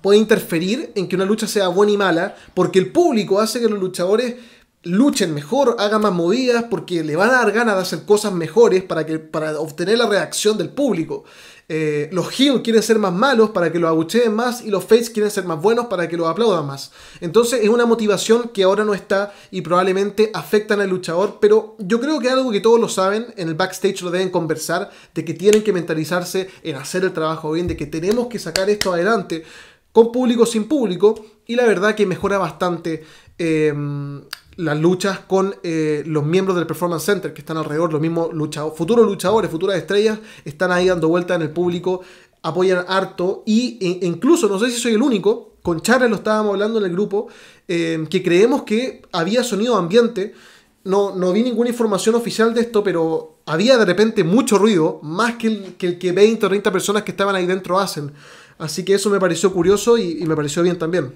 puede 0.00 0.18
interferir 0.18 0.92
en 0.94 1.08
que 1.08 1.16
una 1.16 1.24
lucha 1.24 1.46
sea 1.46 1.68
buena 1.68 1.92
y 1.92 1.96
mala, 1.96 2.36
porque 2.54 2.78
el 2.78 2.92
público 2.92 3.40
hace 3.40 3.60
que 3.60 3.68
los 3.68 3.78
luchadores 3.78 4.36
luchen 4.84 5.32
mejor, 5.34 5.76
hagan 5.78 6.02
más 6.02 6.12
movidas, 6.12 6.64
porque 6.70 7.02
le 7.02 7.16
van 7.16 7.30
a 7.30 7.34
dar 7.34 7.52
ganas 7.52 7.76
de 7.76 7.82
hacer 7.82 8.02
cosas 8.04 8.32
mejores 8.32 8.82
para, 8.82 9.06
que, 9.06 9.18
para 9.18 9.58
obtener 9.58 9.98
la 9.98 10.06
reacción 10.06 10.58
del 10.58 10.68
público. 10.68 11.24
Eh, 11.68 12.10
los 12.12 12.38
heel 12.38 12.60
quieren 12.62 12.82
ser 12.82 12.98
más 12.98 13.12
malos 13.12 13.50
para 13.50 13.72
que 13.72 13.78
los 13.78 13.88
abucheen 13.88 14.34
más 14.34 14.62
y 14.62 14.70
los 14.70 14.84
face 14.84 15.12
quieren 15.12 15.30
ser 15.30 15.44
más 15.44 15.60
buenos 15.60 15.86
para 15.86 16.08
que 16.08 16.16
los 16.16 16.28
aplaudan 16.28 16.66
más. 16.66 16.92
Entonces 17.20 17.60
es 17.62 17.68
una 17.68 17.86
motivación 17.86 18.50
que 18.50 18.64
ahora 18.64 18.84
no 18.84 18.92
está 18.92 19.32
y 19.50 19.62
probablemente 19.62 20.30
afectan 20.34 20.80
al 20.80 20.90
luchador, 20.90 21.38
pero 21.40 21.76
yo 21.78 22.00
creo 22.00 22.20
que 22.20 22.28
algo 22.28 22.50
que 22.50 22.60
todos 22.60 22.78
lo 22.78 22.88
saben, 22.88 23.32
en 23.36 23.48
el 23.48 23.54
backstage 23.54 24.02
lo 24.02 24.10
deben 24.10 24.30
conversar, 24.30 24.90
de 25.14 25.24
que 25.24 25.34
tienen 25.34 25.62
que 25.62 25.72
mentalizarse 25.72 26.50
en 26.62 26.76
hacer 26.76 27.04
el 27.04 27.12
trabajo 27.12 27.52
bien, 27.52 27.66
de 27.66 27.76
que 27.76 27.86
tenemos 27.86 28.26
que 28.26 28.38
sacar 28.38 28.68
esto 28.68 28.92
adelante 28.92 29.44
con 29.92 30.10
público 30.10 30.44
sin 30.44 30.64
público 30.64 31.14
y 31.46 31.54
la 31.54 31.64
verdad 31.64 31.94
que 31.94 32.04
mejora 32.04 32.36
bastante 32.36 33.04
eh, 33.38 33.72
las 34.56 34.78
luchas 34.78 35.20
con 35.20 35.54
eh, 35.62 36.02
los 36.06 36.24
miembros 36.24 36.56
del 36.56 36.66
Performance 36.66 37.04
Center 37.04 37.32
que 37.32 37.40
están 37.40 37.56
alrededor, 37.56 37.92
los 37.92 38.00
mismos 38.00 38.32
luchadores, 38.32 38.76
futuros 38.76 39.06
luchadores, 39.06 39.50
futuras 39.50 39.76
estrellas, 39.76 40.18
están 40.44 40.72
ahí 40.72 40.86
dando 40.86 41.08
vuelta 41.08 41.34
en 41.34 41.42
el 41.42 41.50
público, 41.50 42.02
apoyan 42.42 42.84
harto 42.88 43.42
y 43.46 43.78
e, 43.80 44.06
incluso, 44.06 44.48
no 44.48 44.58
sé 44.58 44.70
si 44.70 44.80
soy 44.80 44.94
el 44.94 45.02
único, 45.02 45.54
con 45.62 45.80
Charles 45.80 46.10
lo 46.10 46.16
estábamos 46.16 46.52
hablando 46.52 46.78
en 46.78 46.84
el 46.84 46.92
grupo, 46.92 47.28
eh, 47.66 48.06
que 48.10 48.22
creemos 48.22 48.62
que 48.62 49.02
había 49.12 49.42
sonido 49.42 49.76
ambiente. 49.76 50.34
No, 50.84 51.16
no 51.16 51.32
vi 51.32 51.42
ninguna 51.42 51.70
información 51.70 52.14
oficial 52.14 52.52
de 52.52 52.60
esto, 52.60 52.84
pero 52.84 53.38
había 53.46 53.78
de 53.78 53.86
repente 53.86 54.22
mucho 54.22 54.58
ruido, 54.58 55.00
más 55.02 55.36
que 55.36 55.46
el 55.46 55.74
que, 55.76 55.86
el 55.86 55.98
que 55.98 56.12
20 56.12 56.44
o 56.44 56.48
30 56.50 56.70
personas 56.70 57.02
que 57.02 57.12
estaban 57.12 57.34
ahí 57.34 57.46
dentro 57.46 57.78
hacen. 57.78 58.12
Así 58.58 58.84
que 58.84 58.92
eso 58.92 59.08
me 59.08 59.18
pareció 59.18 59.50
curioso 59.52 59.96
y, 59.96 60.22
y 60.22 60.26
me 60.26 60.36
pareció 60.36 60.62
bien 60.62 60.78
también. 60.78 61.14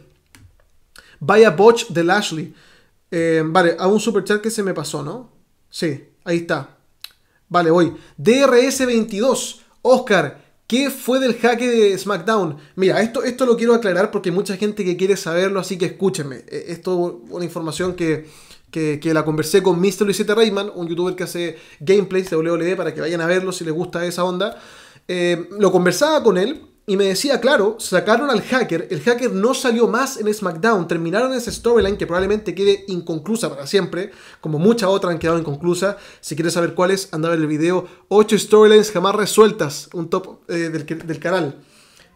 Vaya 1.21 1.51
Botch 1.51 1.89
de 1.89 2.05
Lashley. 2.05 2.55
Eh, 3.11 3.43
vale, 3.45 3.77
a 3.79 3.87
un 3.87 4.01
super 4.01 4.25
chat 4.25 4.41
que 4.41 4.51
se 4.51 4.63
me 4.63 4.75
pasó, 4.75 5.03
¿no? 5.03 5.33
Sí, 5.71 6.09
ahí 6.25 6.39
está. 6.39 6.79
Vale, 7.49 7.71
voy. 7.71 7.95
DRS22. 8.19 9.61
Oscar, 9.83 10.45
¿qué 10.67 10.91
fue 10.91 11.19
del 11.19 11.35
hacker 11.35 11.71
de 11.71 11.99
SmackDown? 11.99 12.59
Mira, 12.77 13.01
esto, 13.01 13.23
esto 13.23 13.47
lo 13.47 13.57
quiero 13.57 13.75
aclarar 13.75 14.11
porque 14.11 14.29
hay 14.29 14.35
mucha 14.35 14.57
gente 14.57 14.85
que 14.85 14.97
quiere 14.97 15.17
saberlo, 15.17 15.61
así 15.61 15.79
que 15.79 15.87
escúchenme. 15.87 16.45
Eh, 16.49 16.67
esto 16.69 17.23
es 17.25 17.33
una 17.33 17.45
información 17.45 17.95
que, 17.95 18.29
que, 18.71 19.01
la 19.15 19.25
conversé 19.25 19.63
con 19.63 19.81
Mr. 19.81 20.03
Luisete 20.03 20.35
Rayman, 20.35 20.71
un 20.75 20.89
youtuber 20.89 21.15
que 21.15 21.25
hace 21.25 21.57
gameplays 21.81 22.29
de 22.31 22.37
WWE 22.37 22.77
para 22.77 22.93
que 22.93 23.01
vayan 23.01 23.21
a 23.21 23.27
verlo 23.27 23.53
si 23.53 23.65
les 23.65 23.73
gusta 23.73 24.05
esa 24.05 24.25
onda. 24.25 24.61
Eh, 25.07 25.49
lo 25.59 25.73
conversaba 25.73 26.23
con 26.23 26.37
él 26.37 26.69
y 26.89 26.97
me 26.97 27.05
decía, 27.05 27.39
claro, 27.39 27.77
sacaron 27.79 28.31
al 28.31 28.41
hacker, 28.41 28.89
el 28.91 29.03
hacker 29.03 29.31
no 29.31 29.53
salió 29.53 29.89
más 29.89 30.17
en 30.17 30.33
SmackDown, 30.33 30.89
terminaron 30.89 31.35
esa 31.35 31.53
storyline 31.53 31.99
que 31.99 32.07
probablemente 32.07 32.55
quede 32.55 32.87
inconclusa 32.89 33.51
para 33.51 33.67
siempre, 33.67 34.11
como 34.41 34.59
muchas 34.59 34.89
otras 34.89 35.13
han 35.13 35.19
quedado 35.19 35.39
inconclusas. 35.39 35.97
Si 36.23 36.35
quieres 36.35 36.55
saber 36.55 36.73
cuáles, 36.73 37.11
anda 37.13 37.29
a 37.29 37.33
ver 37.33 37.41
el 37.41 37.47
video 37.47 37.87
8 38.09 38.39
storylines 38.39 38.91
jamás 38.91 39.15
resueltas, 39.15 39.91
un 39.93 40.09
top 40.09 40.41
eh, 40.49 40.71
del, 40.71 41.19
canal. 41.19 41.61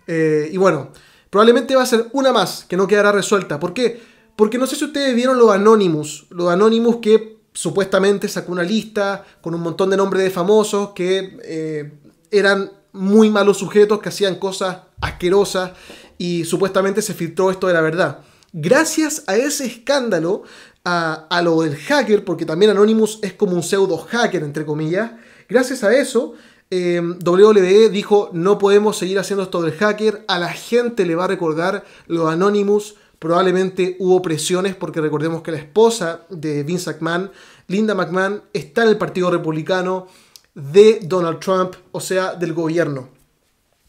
Eh, 0.07 0.49
y 0.51 0.57
bueno, 0.57 0.89
probablemente 1.29 1.77
va 1.77 1.83
a 1.83 1.87
ser 1.87 2.07
una 2.13 2.33
más 2.33 2.65
que 2.65 2.79
no 2.79 2.87
quedará 2.87 3.13
resuelta. 3.13 3.61
¿Por 3.61 3.75
qué? 3.75 4.01
Porque 4.37 4.57
no 4.57 4.67
sé 4.67 4.77
si 4.77 4.87
ustedes 4.87 5.15
vieron 5.15 5.39
los 5.39 5.51
Anonymous, 5.51 6.29
los 6.31 6.49
Anonymous 6.49 6.97
que 7.03 7.41
supuestamente 7.53 8.27
sacó 8.27 8.53
una 8.53 8.63
lista 8.63 9.23
con 9.43 9.55
un 9.55 9.61
montón 9.61 9.91
de 9.91 9.99
nombres 9.99 10.25
de 10.25 10.31
famosos 10.31 10.93
que 10.95 11.39
eh, 11.45 11.93
eran 12.31 12.71
muy 12.93 13.31
malos 13.31 13.59
sujetos 13.59 14.01
que 14.01 14.09
hacían 14.09 14.37
cosas 14.37 14.79
asquerosas 15.01 15.73
y 16.19 16.45
supuestamente 16.45 17.03
se 17.03 17.15
filtró 17.15 17.51
esto 17.51 17.67
de 17.67 17.75
la 17.75 17.81
verdad. 17.81 18.21
Gracias 18.53 19.25
a 19.27 19.37
ese 19.37 19.67
escándalo, 19.67 20.43
a, 20.85 21.41
lo 21.43 21.63
del 21.63 21.77
hacker, 21.77 22.25
porque 22.25 22.45
también 22.45 22.71
Anonymous 22.71 23.19
es 23.23 23.33
como 23.33 23.53
un 23.53 23.63
pseudo 23.63 23.97
hacker, 23.99 24.43
entre 24.43 24.67
comillas, 24.67 25.13
gracias 25.49 25.85
a 25.85 25.95
eso, 25.95 26.35
eh, 26.71 27.01
WWE 27.01 27.89
dijo, 27.89 28.31
no 28.33 28.59
podemos 28.59 28.97
seguir 28.97 29.19
haciendo 29.19 29.45
esto 29.45 29.63
del 29.63 29.73
hacker, 29.73 30.25
a 30.29 30.39
la 30.39 30.53
gente 30.53 31.07
le 31.07 31.15
va 31.15 31.25
a 31.25 31.29
recordar 31.29 31.85
lo 32.07 32.29
Anonymous, 32.29 32.97
probablemente 33.19 33.97
hubo 34.01 34.21
presiones, 34.21 34.75
porque 34.75 35.01
recordemos 35.01 35.43
que 35.43 35.53
la 35.53 35.59
esposa 35.59 36.23
de 36.29 36.63
Vince 36.65 36.91
McMahon, 36.91 37.31
Linda 37.69 37.95
McMahon, 37.95 38.43
está 38.53 38.83
en 38.83 38.89
el 38.89 38.99
Partido 38.99 39.31
Republicano, 39.31 40.09
de 40.55 41.01
Donald 41.03 41.41
Trump, 41.41 41.75
o 41.93 42.01
sea, 42.01 42.35
del 42.35 42.53
gobierno. 42.53 43.09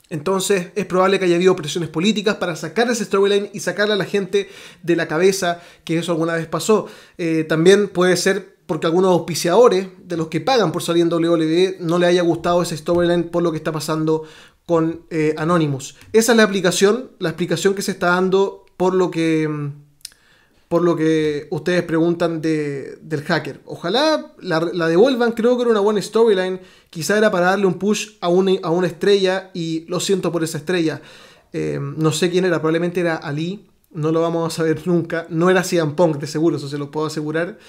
Entonces 0.10 0.68
es 0.76 0.86
probable 0.86 1.18
que 1.18 1.26
haya 1.26 1.36
habido 1.36 1.56
presiones 1.56 1.90
políticas 1.90 2.36
para 2.36 2.56
sacar 2.56 2.90
ese 2.90 3.06
storyline 3.06 3.50
y 3.52 3.62
sacarle 3.62 3.94
a 3.94 3.98
la 3.98 4.06
gente 4.06 4.48
de 4.84 4.96
la 4.96 5.08
cabeza 5.08 5.62
que 5.86 5.98
eso 5.98 6.12
alguna 6.12 6.36
vez 6.36 6.46
pasó. 6.46 6.88
Eh, 7.18 7.46
también 7.50 7.88
puede 7.88 8.16
ser 8.16 8.58
porque 8.68 8.86
algunos 8.86 9.12
auspiciadores 9.12 9.88
de 10.04 10.18
los 10.18 10.28
que 10.28 10.40
pagan 10.40 10.72
por 10.72 10.84
salir 10.84 11.02
en 11.02 11.12
WWE 11.12 11.78
no 11.80 11.98
le 11.98 12.06
haya 12.06 12.22
gustado 12.22 12.62
ese 12.62 12.78
storyline 12.78 13.24
por 13.24 13.44
lo 13.44 13.52
que 13.52 13.58
está 13.58 13.72
pasando 13.72 14.24
con 14.66 15.02
eh, 15.10 15.34
Anonymous. 15.38 15.96
Esa 16.14 16.34
es 16.34 16.38
la 16.38 16.44
aplicación, 16.44 17.12
la 17.20 17.30
explicación 17.30 17.74
que 17.74 17.82
se 17.82 17.92
está 17.92 18.08
dando 18.08 18.66
por 18.78 18.94
lo 18.94 19.12
que 19.12 19.48
mm, 19.48 19.72
por 20.74 20.82
lo 20.82 20.96
que 20.96 21.46
ustedes 21.52 21.84
preguntan 21.84 22.42
del 22.42 23.24
hacker. 23.28 23.62
Ojalá 23.66 24.34
la, 24.40 24.88
devuelvan, 24.88 25.34
creo 25.34 25.56
que 25.56 25.62
era 25.62 25.70
una 25.70 25.82
buena 25.82 26.02
storyline. 26.02 26.60
Quizá 26.90 27.16
era 27.16 27.30
para 27.30 27.46
darle 27.46 27.68
un 27.68 27.76
push 27.76 28.14
a 28.22 28.28
una, 28.28 28.54
a 28.64 28.72
una 28.72 28.88
estrella 28.88 29.52
y 29.54 29.86
lo 29.88 30.00
siento 30.00 30.32
por 30.32 30.44
esa 30.44 30.58
estrella. 30.58 31.00
Eh, 31.52 31.78
no 31.80 32.12
sé 32.12 32.32
quién 32.32 32.46
era, 32.46 32.58
probablemente 32.58 33.02
era 33.02 33.18
Ali, 33.18 33.70
no 33.92 34.12
lo 34.12 34.22
vamos 34.22 34.52
a 34.52 34.56
saber 34.56 34.82
nunca. 34.88 35.28
No 35.30 35.52
era 35.52 35.64
CM 35.64 35.94
Punk, 35.94 36.18
de 36.18 36.26
seguro, 36.26 36.58
eso 36.58 36.68
se 36.68 36.80
lo 36.80 36.90
puedo 36.90 37.06
asegurar. 37.06 37.60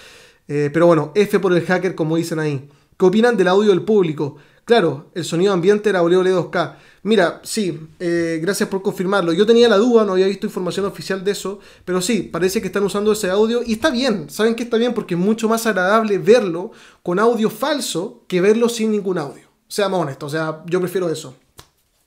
Eh, 0.49 0.71
pero 0.73 0.87
bueno, 0.87 1.13
F 1.15 1.39
por 1.41 1.53
el 1.53 1.63
hacker, 1.63 1.95
como 1.95 2.17
dicen 2.17 2.39
ahí. 2.39 2.71
¿Qué 2.99 3.05
opinan 3.05 3.37
del 3.37 3.49
audio 3.49 3.69
del 3.69 3.83
público? 3.83 4.37
Claro, 4.65 5.11
el 5.15 5.27
sonido 5.27 5.53
ambiente 5.53 5.91
era 5.91 6.03
WL2K. 6.03 6.77
Mira, 7.05 7.43
sí, 7.45 7.87
eh, 8.01 8.39
gracias 8.41 8.67
por 8.67 8.81
confirmarlo. 8.81 9.35
Yo 9.35 9.45
tenía 9.45 9.69
la 9.69 9.77
duda, 9.77 10.07
no 10.07 10.13
había 10.13 10.27
visto 10.27 10.47
información 10.47 10.87
oficial 10.87 11.23
de 11.23 11.33
eso, 11.33 11.61
pero 11.85 12.01
sí, 12.01 12.23
parece 12.23 12.63
que 12.63 12.69
están 12.69 12.83
usando 12.83 13.13
ese 13.13 13.29
audio 13.29 13.63
y 13.63 13.75
está 13.75 13.91
bien. 13.91 14.31
¿Saben 14.31 14.55
que 14.55 14.63
está 14.63 14.79
bien? 14.79 14.95
Porque 14.95 15.13
es 15.13 15.21
mucho 15.21 15.47
más 15.47 15.67
agradable 15.67 16.17
verlo 16.17 16.73
con 17.03 17.19
audio 17.19 17.51
falso 17.51 18.25
que 18.27 18.41
verlo 18.41 18.71
sin 18.71 18.91
ningún 18.91 19.19
audio. 19.19 19.45
Seamos 19.69 20.01
honestos, 20.01 20.33
o 20.33 20.35
sea, 20.35 20.63
yo 20.65 20.81
prefiero 20.81 21.11
eso. 21.11 21.37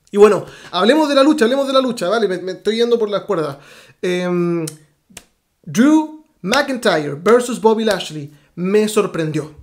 Y 0.10 0.18
bueno, 0.18 0.46
hablemos 0.72 1.08
de 1.08 1.14
la 1.14 1.22
lucha, 1.22 1.46
hablemos 1.46 1.68
de 1.68 1.74
la 1.74 1.82
lucha, 1.82 2.10
¿vale? 2.10 2.28
Me, 2.28 2.54
estoy 2.54 2.78
yendo 2.78 2.98
por 2.98 3.12
las 3.12 3.22
cuerdas. 3.22 3.58
Em, 4.02 4.66
Drew 5.62 6.24
McIntyre 6.42 7.14
versus 7.22 7.62
Bobby 7.62 7.84
Lashley 7.84 8.32
me 8.56 8.88
sorprendió. 8.88 9.54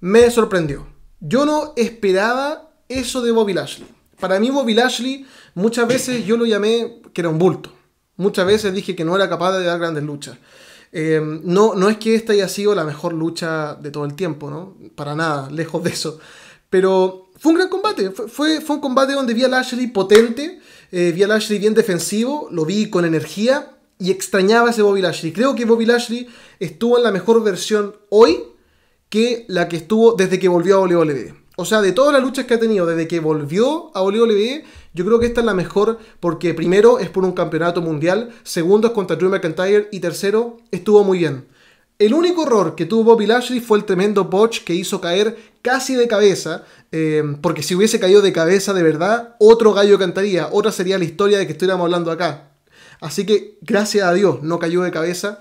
Me 0.00 0.28
sorprendió. 0.28 0.88
Yo 1.20 1.46
no 1.46 1.72
esperaba 1.76 2.72
eso 2.88 3.22
de 3.22 3.30
Bobby 3.30 3.52
Lashley. 3.52 3.99
Para 4.20 4.38
mí 4.38 4.50
Bobby 4.50 4.74
Lashley 4.74 5.26
muchas 5.54 5.88
veces 5.88 6.24
yo 6.24 6.36
lo 6.36 6.46
llamé 6.46 7.00
que 7.12 7.22
era 7.22 7.28
un 7.28 7.38
bulto. 7.38 7.72
Muchas 8.16 8.46
veces 8.46 8.74
dije 8.74 8.94
que 8.94 9.04
no 9.04 9.16
era 9.16 9.28
capaz 9.28 9.58
de 9.58 9.64
dar 9.64 9.78
grandes 9.78 10.04
luchas. 10.04 10.36
Eh, 10.92 11.20
no, 11.42 11.74
no 11.74 11.88
es 11.88 11.96
que 11.96 12.14
esta 12.14 12.32
haya 12.32 12.48
sido 12.48 12.74
la 12.74 12.84
mejor 12.84 13.12
lucha 13.12 13.74
de 13.76 13.90
todo 13.90 14.04
el 14.04 14.14
tiempo, 14.14 14.50
¿no? 14.50 14.76
Para 14.94 15.14
nada, 15.14 15.50
lejos 15.52 15.82
de 15.82 15.90
eso. 15.90 16.18
Pero 16.68 17.30
fue 17.38 17.52
un 17.52 17.58
gran 17.58 17.68
combate. 17.68 18.10
Fue, 18.10 18.60
fue, 18.60 18.76
un 18.76 18.82
combate 18.82 19.14
donde 19.14 19.34
vi 19.34 19.44
a 19.44 19.48
Lashley 19.48 19.86
potente, 19.86 20.60
eh, 20.92 21.12
vi 21.12 21.22
a 21.22 21.28
Lashley 21.28 21.58
bien 21.58 21.74
defensivo, 21.74 22.48
lo 22.50 22.64
vi 22.64 22.90
con 22.90 23.04
energía 23.04 23.76
y 23.98 24.10
extrañaba 24.10 24.70
ese 24.70 24.82
Bobby 24.82 25.02
Lashley. 25.02 25.32
Creo 25.32 25.54
que 25.54 25.64
Bobby 25.64 25.86
Lashley 25.86 26.28
estuvo 26.58 26.96
en 26.96 27.04
la 27.04 27.12
mejor 27.12 27.42
versión 27.42 27.94
hoy 28.08 28.42
que 29.08 29.44
la 29.48 29.68
que 29.68 29.76
estuvo 29.76 30.14
desde 30.14 30.38
que 30.38 30.48
volvió 30.48 30.76
a 30.76 30.80
WWE. 30.82 31.34
O 31.56 31.64
sea, 31.64 31.82
de 31.82 31.92
todas 31.92 32.12
las 32.12 32.22
luchas 32.22 32.46
que 32.46 32.54
ha 32.54 32.60
tenido 32.60 32.86
desde 32.86 33.08
que 33.08 33.20
volvió 33.20 33.90
a 33.94 34.02
WWE, 34.02 34.64
yo 34.94 35.04
creo 35.04 35.18
que 35.18 35.26
esta 35.26 35.40
es 35.40 35.46
la 35.46 35.54
mejor 35.54 35.98
porque 36.20 36.54
primero 36.54 36.98
es 36.98 37.10
por 37.10 37.24
un 37.24 37.32
campeonato 37.32 37.82
mundial, 37.82 38.30
segundo 38.44 38.88
es 38.88 38.94
contra 38.94 39.16
Drew 39.16 39.30
McIntyre 39.30 39.88
y 39.92 40.00
tercero 40.00 40.58
estuvo 40.70 41.04
muy 41.04 41.18
bien. 41.18 41.46
El 41.98 42.14
único 42.14 42.44
error 42.44 42.76
que 42.76 42.86
tuvo 42.86 43.04
Bobby 43.04 43.26
Lashley 43.26 43.60
fue 43.60 43.76
el 43.76 43.84
tremendo 43.84 44.24
botch 44.24 44.64
que 44.64 44.74
hizo 44.74 45.02
caer 45.02 45.36
casi 45.60 45.94
de 45.94 46.08
cabeza, 46.08 46.64
eh, 46.92 47.22
porque 47.42 47.62
si 47.62 47.74
hubiese 47.74 48.00
caído 48.00 48.22
de 48.22 48.32
cabeza 48.32 48.72
de 48.72 48.82
verdad, 48.82 49.36
otro 49.38 49.74
gallo 49.74 49.98
cantaría, 49.98 50.48
otra 50.50 50.72
sería 50.72 50.96
la 50.96 51.04
historia 51.04 51.36
de 51.36 51.46
que 51.46 51.52
estuviéramos 51.52 51.84
hablando 51.84 52.10
acá. 52.10 52.52
Así 53.00 53.26
que 53.26 53.58
gracias 53.60 54.06
a 54.06 54.14
Dios 54.14 54.42
no 54.42 54.58
cayó 54.58 54.80
de 54.80 54.90
cabeza 54.90 55.40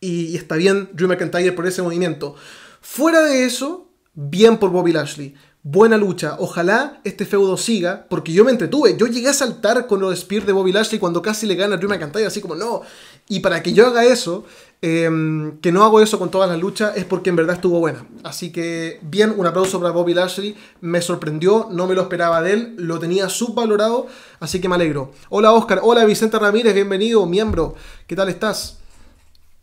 y, 0.00 0.36
está 0.36 0.54
bien 0.56 0.88
Drew 0.92 1.08
McIntyre 1.08 1.50
por 1.50 1.66
ese 1.66 1.82
movimiento. 1.82 2.36
Fuera 2.80 3.22
de 3.22 3.44
eso, 3.44 3.85
bien 4.16 4.56
por 4.58 4.70
Bobby 4.70 4.92
Lashley. 4.92 5.34
Buena 5.62 5.96
lucha. 5.96 6.36
Ojalá 6.38 7.00
este 7.04 7.26
feudo 7.26 7.56
siga, 7.56 8.06
porque 8.08 8.32
yo 8.32 8.44
me 8.44 8.50
entretuve. 8.50 8.96
Yo 8.96 9.06
llegué 9.06 9.28
a 9.28 9.32
saltar 9.32 9.86
con 9.86 10.00
los 10.00 10.18
Spear 10.18 10.46
de 10.46 10.52
Bobby 10.52 10.72
Lashley 10.72 10.98
cuando 10.98 11.20
casi 11.22 11.46
le 11.46 11.54
gana 11.54 11.74
a 11.74 11.78
Drew 11.78 11.88
McIntyre, 11.88 12.26
así 12.26 12.40
como 12.40 12.54
no. 12.54 12.82
Y 13.28 13.40
para 13.40 13.62
que 13.62 13.72
yo 13.72 13.86
haga 13.86 14.04
eso, 14.04 14.44
em, 14.80 15.58
que 15.58 15.72
no 15.72 15.84
hago 15.84 16.00
eso 16.00 16.18
con 16.18 16.30
todas 16.30 16.48
las 16.48 16.60
luchas, 16.60 16.96
es 16.96 17.04
porque 17.04 17.30
en 17.30 17.36
verdad 17.36 17.56
estuvo 17.56 17.80
buena. 17.80 18.06
Así 18.22 18.52
que 18.52 19.00
bien, 19.02 19.34
un 19.36 19.44
aplauso 19.44 19.80
para 19.80 19.92
Bobby 19.92 20.14
Lashley. 20.14 20.56
Me 20.80 21.02
sorprendió, 21.02 21.68
no 21.70 21.86
me 21.86 21.94
lo 21.94 22.02
esperaba 22.02 22.40
de 22.42 22.52
él, 22.52 22.74
lo 22.78 22.98
tenía 23.00 23.28
subvalorado, 23.28 24.06
así 24.38 24.60
que 24.60 24.68
me 24.68 24.76
alegro. 24.76 25.12
Hola 25.30 25.52
Oscar, 25.52 25.80
hola 25.82 26.04
Vicente 26.04 26.38
Ramírez, 26.38 26.74
bienvenido, 26.74 27.26
miembro. 27.26 27.74
¿Qué 28.06 28.14
tal 28.14 28.28
estás? 28.28 28.78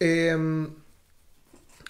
Eh, 0.01 0.67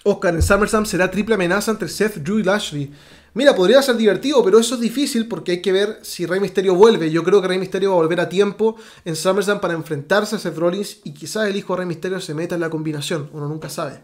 Oscar 0.04 0.34
en 0.34 0.42
SummerSlam 0.42 0.84
será 0.84 1.10
triple 1.10 1.34
amenaza 1.34 1.70
entre 1.70 1.88
Seth, 1.88 2.16
Drew 2.16 2.38
y 2.38 2.44
Lashley. 2.44 2.92
Mira, 3.32 3.54
podría 3.56 3.82
ser 3.82 3.96
divertido, 3.96 4.44
pero 4.44 4.60
eso 4.60 4.76
es 4.76 4.80
difícil 4.80 5.26
porque 5.26 5.52
hay 5.52 5.62
que 5.62 5.72
ver 5.72 5.98
si 6.02 6.26
Rey 6.26 6.38
Mysterio 6.38 6.74
vuelve. 6.74 7.10
Yo 7.10 7.24
creo 7.24 7.42
que 7.42 7.48
Rey 7.48 7.58
Mysterio 7.58 7.90
va 7.90 7.96
a 7.96 8.00
volver 8.00 8.20
a 8.20 8.28
tiempo 8.28 8.76
en 9.04 9.16
SummerSlam 9.16 9.60
para 9.60 9.74
enfrentarse 9.74 10.36
a 10.36 10.38
Seth 10.38 10.56
Rollins 10.56 10.98
y 11.04 11.14
quizás 11.14 11.48
el 11.48 11.56
hijo 11.56 11.72
de 11.72 11.78
Rey 11.78 11.86
Mysterio 11.86 12.20
se 12.20 12.34
meta 12.34 12.54
en 12.54 12.60
la 12.60 12.70
combinación. 12.70 13.30
Uno 13.32 13.48
nunca 13.48 13.68
sabe. 13.70 14.02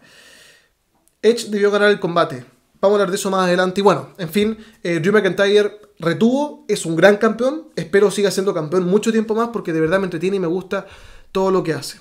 Edge 1.21 1.49
debió 1.49 1.69
ganar 1.71 1.91
el 1.91 1.99
combate. 1.99 2.45
Vamos 2.81 2.95
a 2.95 3.01
hablar 3.01 3.11
de 3.11 3.15
eso 3.15 3.29
más 3.29 3.45
adelante. 3.45 3.79
Y 3.79 3.83
bueno, 3.83 4.09
en 4.17 4.29
fin, 4.29 4.57
eh, 4.81 4.99
Drew 4.99 5.13
McIntyre 5.13 5.79
retuvo, 5.99 6.65
es 6.67 6.85
un 6.85 6.95
gran 6.95 7.17
campeón. 7.17 7.67
Espero 7.75 8.09
siga 8.09 8.31
siendo 8.31 8.55
campeón 8.55 8.85
mucho 8.85 9.11
tiempo 9.11 9.35
más 9.35 9.49
porque 9.53 9.71
de 9.71 9.81
verdad 9.81 9.99
me 9.99 10.05
entretiene 10.05 10.37
y 10.37 10.39
me 10.39 10.47
gusta 10.47 10.87
todo 11.31 11.51
lo 11.51 11.63
que 11.63 11.73
hace. 11.73 11.99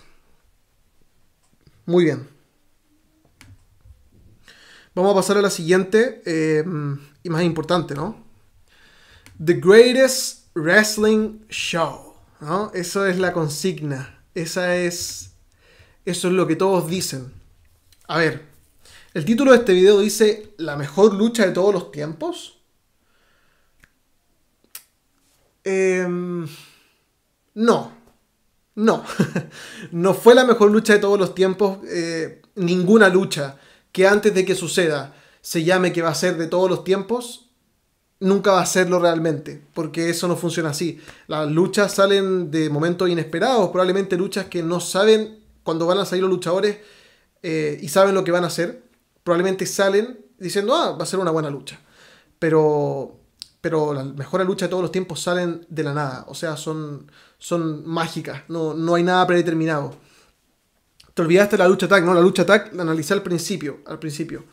Muy 1.84 2.04
bien. 2.04 2.39
Vamos 4.94 5.12
a 5.12 5.14
pasar 5.14 5.38
a 5.38 5.42
la 5.42 5.50
siguiente 5.50 6.20
eh, 6.26 6.64
y 7.22 7.30
más 7.30 7.42
importante, 7.42 7.94
¿no? 7.94 8.16
The 9.42 9.54
Greatest 9.54 10.46
Wrestling 10.54 11.46
Show, 11.48 12.14
¿no? 12.40 12.72
Eso 12.74 13.06
es 13.06 13.18
la 13.18 13.32
consigna. 13.32 14.20
Esa 14.34 14.76
es. 14.76 15.30
Eso 16.04 16.28
es 16.28 16.34
lo 16.34 16.46
que 16.46 16.56
todos 16.56 16.88
dicen. 16.88 17.32
A 18.08 18.18
ver, 18.18 18.44
el 19.14 19.24
título 19.24 19.52
de 19.52 19.58
este 19.58 19.72
video 19.72 20.00
dice 20.00 20.54
La 20.56 20.76
mejor 20.76 21.14
lucha 21.14 21.46
de 21.46 21.52
todos 21.52 21.72
los 21.72 21.92
tiempos. 21.92 22.58
Em, 25.62 26.48
no, 27.54 27.92
no, 28.74 29.04
no 29.92 30.14
fue 30.14 30.34
la 30.34 30.44
mejor 30.44 30.70
lucha 30.72 30.94
de 30.94 30.98
todos 30.98 31.18
los 31.18 31.34
tiempos. 31.34 31.78
Eh, 31.86 32.42
ninguna 32.56 33.08
lucha 33.08 33.56
que 33.92 34.06
antes 34.06 34.34
de 34.34 34.44
que 34.44 34.54
suceda 34.54 35.14
se 35.40 35.64
llame 35.64 35.92
que 35.92 36.02
va 36.02 36.10
a 36.10 36.14
ser 36.14 36.36
de 36.36 36.46
todos 36.46 36.68
los 36.68 36.84
tiempos, 36.84 37.50
nunca 38.20 38.52
va 38.52 38.60
a 38.60 38.66
serlo 38.66 39.00
realmente, 39.00 39.62
porque 39.74 40.10
eso 40.10 40.28
no 40.28 40.36
funciona 40.36 40.70
así. 40.70 41.00
Las 41.26 41.50
luchas 41.50 41.94
salen 41.94 42.50
de 42.50 42.68
momentos 42.70 43.08
inesperados, 43.08 43.70
probablemente 43.70 44.16
luchas 44.16 44.46
que 44.46 44.62
no 44.62 44.80
saben 44.80 45.40
cuándo 45.62 45.86
van 45.86 45.98
a 45.98 46.04
salir 46.04 46.22
los 46.22 46.30
luchadores 46.30 46.78
eh, 47.42 47.78
y 47.80 47.88
saben 47.88 48.14
lo 48.14 48.22
que 48.22 48.32
van 48.32 48.44
a 48.44 48.48
hacer, 48.48 48.82
probablemente 49.24 49.66
salen 49.66 50.18
diciendo, 50.38 50.74
ah, 50.74 50.92
va 50.92 51.04
a 51.04 51.06
ser 51.06 51.18
una 51.18 51.30
buena 51.30 51.50
lucha. 51.50 51.80
Pero, 52.38 53.18
pero 53.60 53.92
las 53.94 54.06
mejores 54.14 54.46
luchas 54.46 54.68
de 54.68 54.70
todos 54.70 54.82
los 54.82 54.92
tiempos 54.92 55.20
salen 55.20 55.66
de 55.68 55.82
la 55.82 55.94
nada, 55.94 56.24
o 56.28 56.34
sea, 56.34 56.56
son, 56.56 57.10
son 57.38 57.86
mágicas, 57.86 58.42
no, 58.48 58.74
no 58.74 58.94
hay 58.94 59.02
nada 59.02 59.26
predeterminado. 59.26 59.94
Te 61.14 61.22
olvidaste 61.22 61.58
la 61.58 61.68
lucha 61.68 61.88
tag, 61.88 62.04
¿no? 62.04 62.14
La 62.14 62.20
lucha 62.20 62.46
tag 62.46 62.72
la 62.74 62.82
analicé 62.82 63.14
al 63.14 63.22
principio, 63.22 63.78
al 63.86 63.98
principio. 63.98 64.44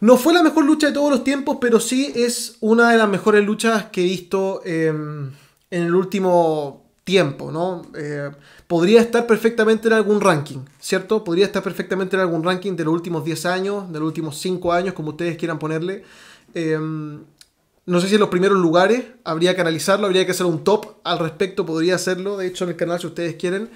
No 0.00 0.16
fue 0.16 0.32
la 0.32 0.42
mejor 0.42 0.64
lucha 0.64 0.88
de 0.88 0.92
todos 0.92 1.10
los 1.10 1.24
tiempos, 1.24 1.58
pero 1.60 1.80
sí 1.80 2.12
es 2.14 2.56
una 2.60 2.92
de 2.92 2.98
las 2.98 3.08
mejores 3.08 3.44
luchas 3.44 3.86
que 3.86 4.02
he 4.02 4.04
visto 4.04 4.62
em, 4.64 5.30
en 5.70 5.82
el 5.82 5.94
último 5.94 6.84
tiempo, 7.02 7.50
¿no? 7.50 7.82
Eh, 7.96 8.30
podría 8.66 9.00
estar 9.00 9.26
perfectamente 9.26 9.88
en 9.88 9.94
algún 9.94 10.20
ranking, 10.20 10.58
¿cierto? 10.78 11.24
Podría 11.24 11.46
estar 11.46 11.62
perfectamente 11.62 12.14
en 12.14 12.20
algún 12.20 12.44
ranking 12.44 12.76
de 12.76 12.84
los 12.84 12.94
últimos 12.94 13.24
10 13.24 13.46
años, 13.46 13.92
de 13.92 13.98
los 13.98 14.06
últimos 14.06 14.38
5 14.38 14.72
años, 14.72 14.94
como 14.94 15.10
ustedes 15.10 15.36
quieran 15.36 15.58
ponerle. 15.58 16.04
Em, 16.54 17.20
no 17.86 18.00
sé 18.00 18.08
si 18.08 18.14
en 18.14 18.20
los 18.20 18.28
primeros 18.28 18.58
lugares 18.58 19.04
habría 19.24 19.54
que 19.54 19.62
analizarlo, 19.62 20.06
habría 20.06 20.26
que 20.26 20.32
hacer 20.32 20.46
un 20.46 20.62
top 20.62 20.98
al 21.02 21.18
respecto, 21.18 21.64
podría 21.64 21.94
hacerlo, 21.94 22.36
de 22.36 22.46
hecho 22.46 22.64
en 22.64 22.70
el 22.70 22.76
canal 22.76 23.00
si 23.00 23.06
ustedes 23.06 23.36
quieren. 23.36 23.70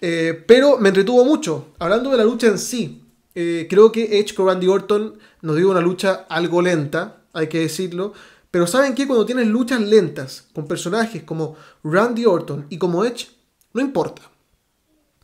Eh, 0.00 0.44
pero 0.46 0.78
me 0.78 0.88
entretuvo 0.88 1.24
mucho. 1.24 1.68
Hablando 1.78 2.10
de 2.10 2.16
la 2.18 2.24
lucha 2.24 2.46
en 2.46 2.58
sí, 2.58 3.02
eh, 3.34 3.66
creo 3.68 3.92
que 3.92 4.18
Edge 4.18 4.34
con 4.34 4.46
Randy 4.46 4.66
Orton 4.66 5.18
nos 5.42 5.56
dio 5.56 5.70
una 5.70 5.80
lucha 5.80 6.26
algo 6.28 6.62
lenta, 6.62 7.22
hay 7.32 7.48
que 7.48 7.60
decirlo. 7.60 8.12
Pero 8.50 8.66
¿saben 8.66 8.94
qué? 8.94 9.06
Cuando 9.06 9.26
tienes 9.26 9.46
luchas 9.48 9.80
lentas 9.80 10.46
con 10.54 10.66
personajes 10.66 11.22
como 11.22 11.56
Randy 11.84 12.24
Orton 12.24 12.66
y 12.70 12.78
como 12.78 13.04
Edge, 13.04 13.28
no 13.74 13.80
importa. 13.80 14.22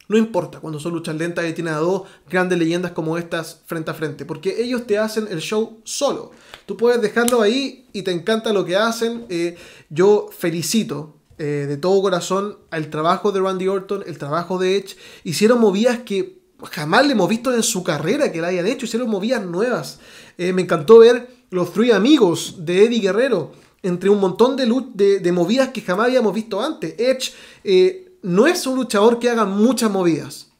No 0.09 0.19
importa 0.19 0.61
cuando 0.61 0.79
son 0.79 0.93
luchas 0.93 1.17
lentas 1.17 1.49
y 1.49 1.55
tienes 1.55 1.73
a 1.73 1.79
dos 1.79 2.03
grandes 2.29 2.59
leyendas 2.59 2.93
como 2.93 3.17
estas 3.17 3.63
frente 3.65 3.91
a 3.91 3.95
frente, 3.95 4.27
porque 4.27 4.63
ellos 4.63 4.87
te 4.87 4.99
hacen 4.99 5.27
el 5.31 5.41
show 5.41 5.81
solo. 5.85 6.33
Tú 6.67 6.77
puedes 6.77 7.01
dejarlo 7.01 7.41
ahí 7.41 7.89
y 7.95 8.03
te 8.03 8.11
encanta 8.11 8.53
lo 8.53 8.67
que 8.67 8.77
hacen. 8.77 9.25
Eh, 9.31 9.57
yo 9.89 10.29
felicito 10.37 11.17
eh, 11.43 11.67
de 11.67 11.77
todo 11.77 12.01
corazón 12.01 12.57
al 12.71 12.89
trabajo 12.89 13.33
de 13.33 13.41
Randy 13.41 13.67
Orton, 13.67 14.05
el 14.07 14.17
trabajo 14.17 14.59
de 14.59 14.77
Edge. 14.77 14.97
Hicieron 15.25 15.59
movidas 15.59 15.99
que 16.07 16.39
jamás 16.71 17.05
le 17.05 17.15
hemos 17.15 17.29
visto 17.29 17.53
en 17.53 17.65
su 17.65 17.83
carrera 17.83 18.31
que 18.31 18.41
la 18.41 18.47
hayan 18.47 18.69
hecho, 18.69 18.87
hicieron 18.87 19.11
movidas 19.11 19.45
nuevas. 19.45 19.99
Eh, 20.39 20.53
me 20.53 20.63
encantó 20.63 20.99
ver 21.01 21.29
los 21.51 21.73
Three 21.73 21.91
Amigos 21.91 22.59
de 22.59 22.85
Eddie 22.85 23.01
Guerrero, 23.01 23.51
entre 23.83 24.09
un 24.09 24.21
montón 24.21 24.55
de, 24.55 25.19
de, 25.19 25.33
movidas 25.33 25.71
que 25.71 25.81
jamás 25.81 26.07
habíamos 26.07 26.33
visto 26.33 26.63
antes. 26.63 26.95
Edge 26.97 27.33
eh, 27.65 28.13
no 28.23 28.47
es 28.47 28.65
un 28.65 28.77
luchador 28.77 29.19
que 29.19 29.29
haga 29.29 29.45
muchas 29.45 29.91
movidas. 29.91 30.53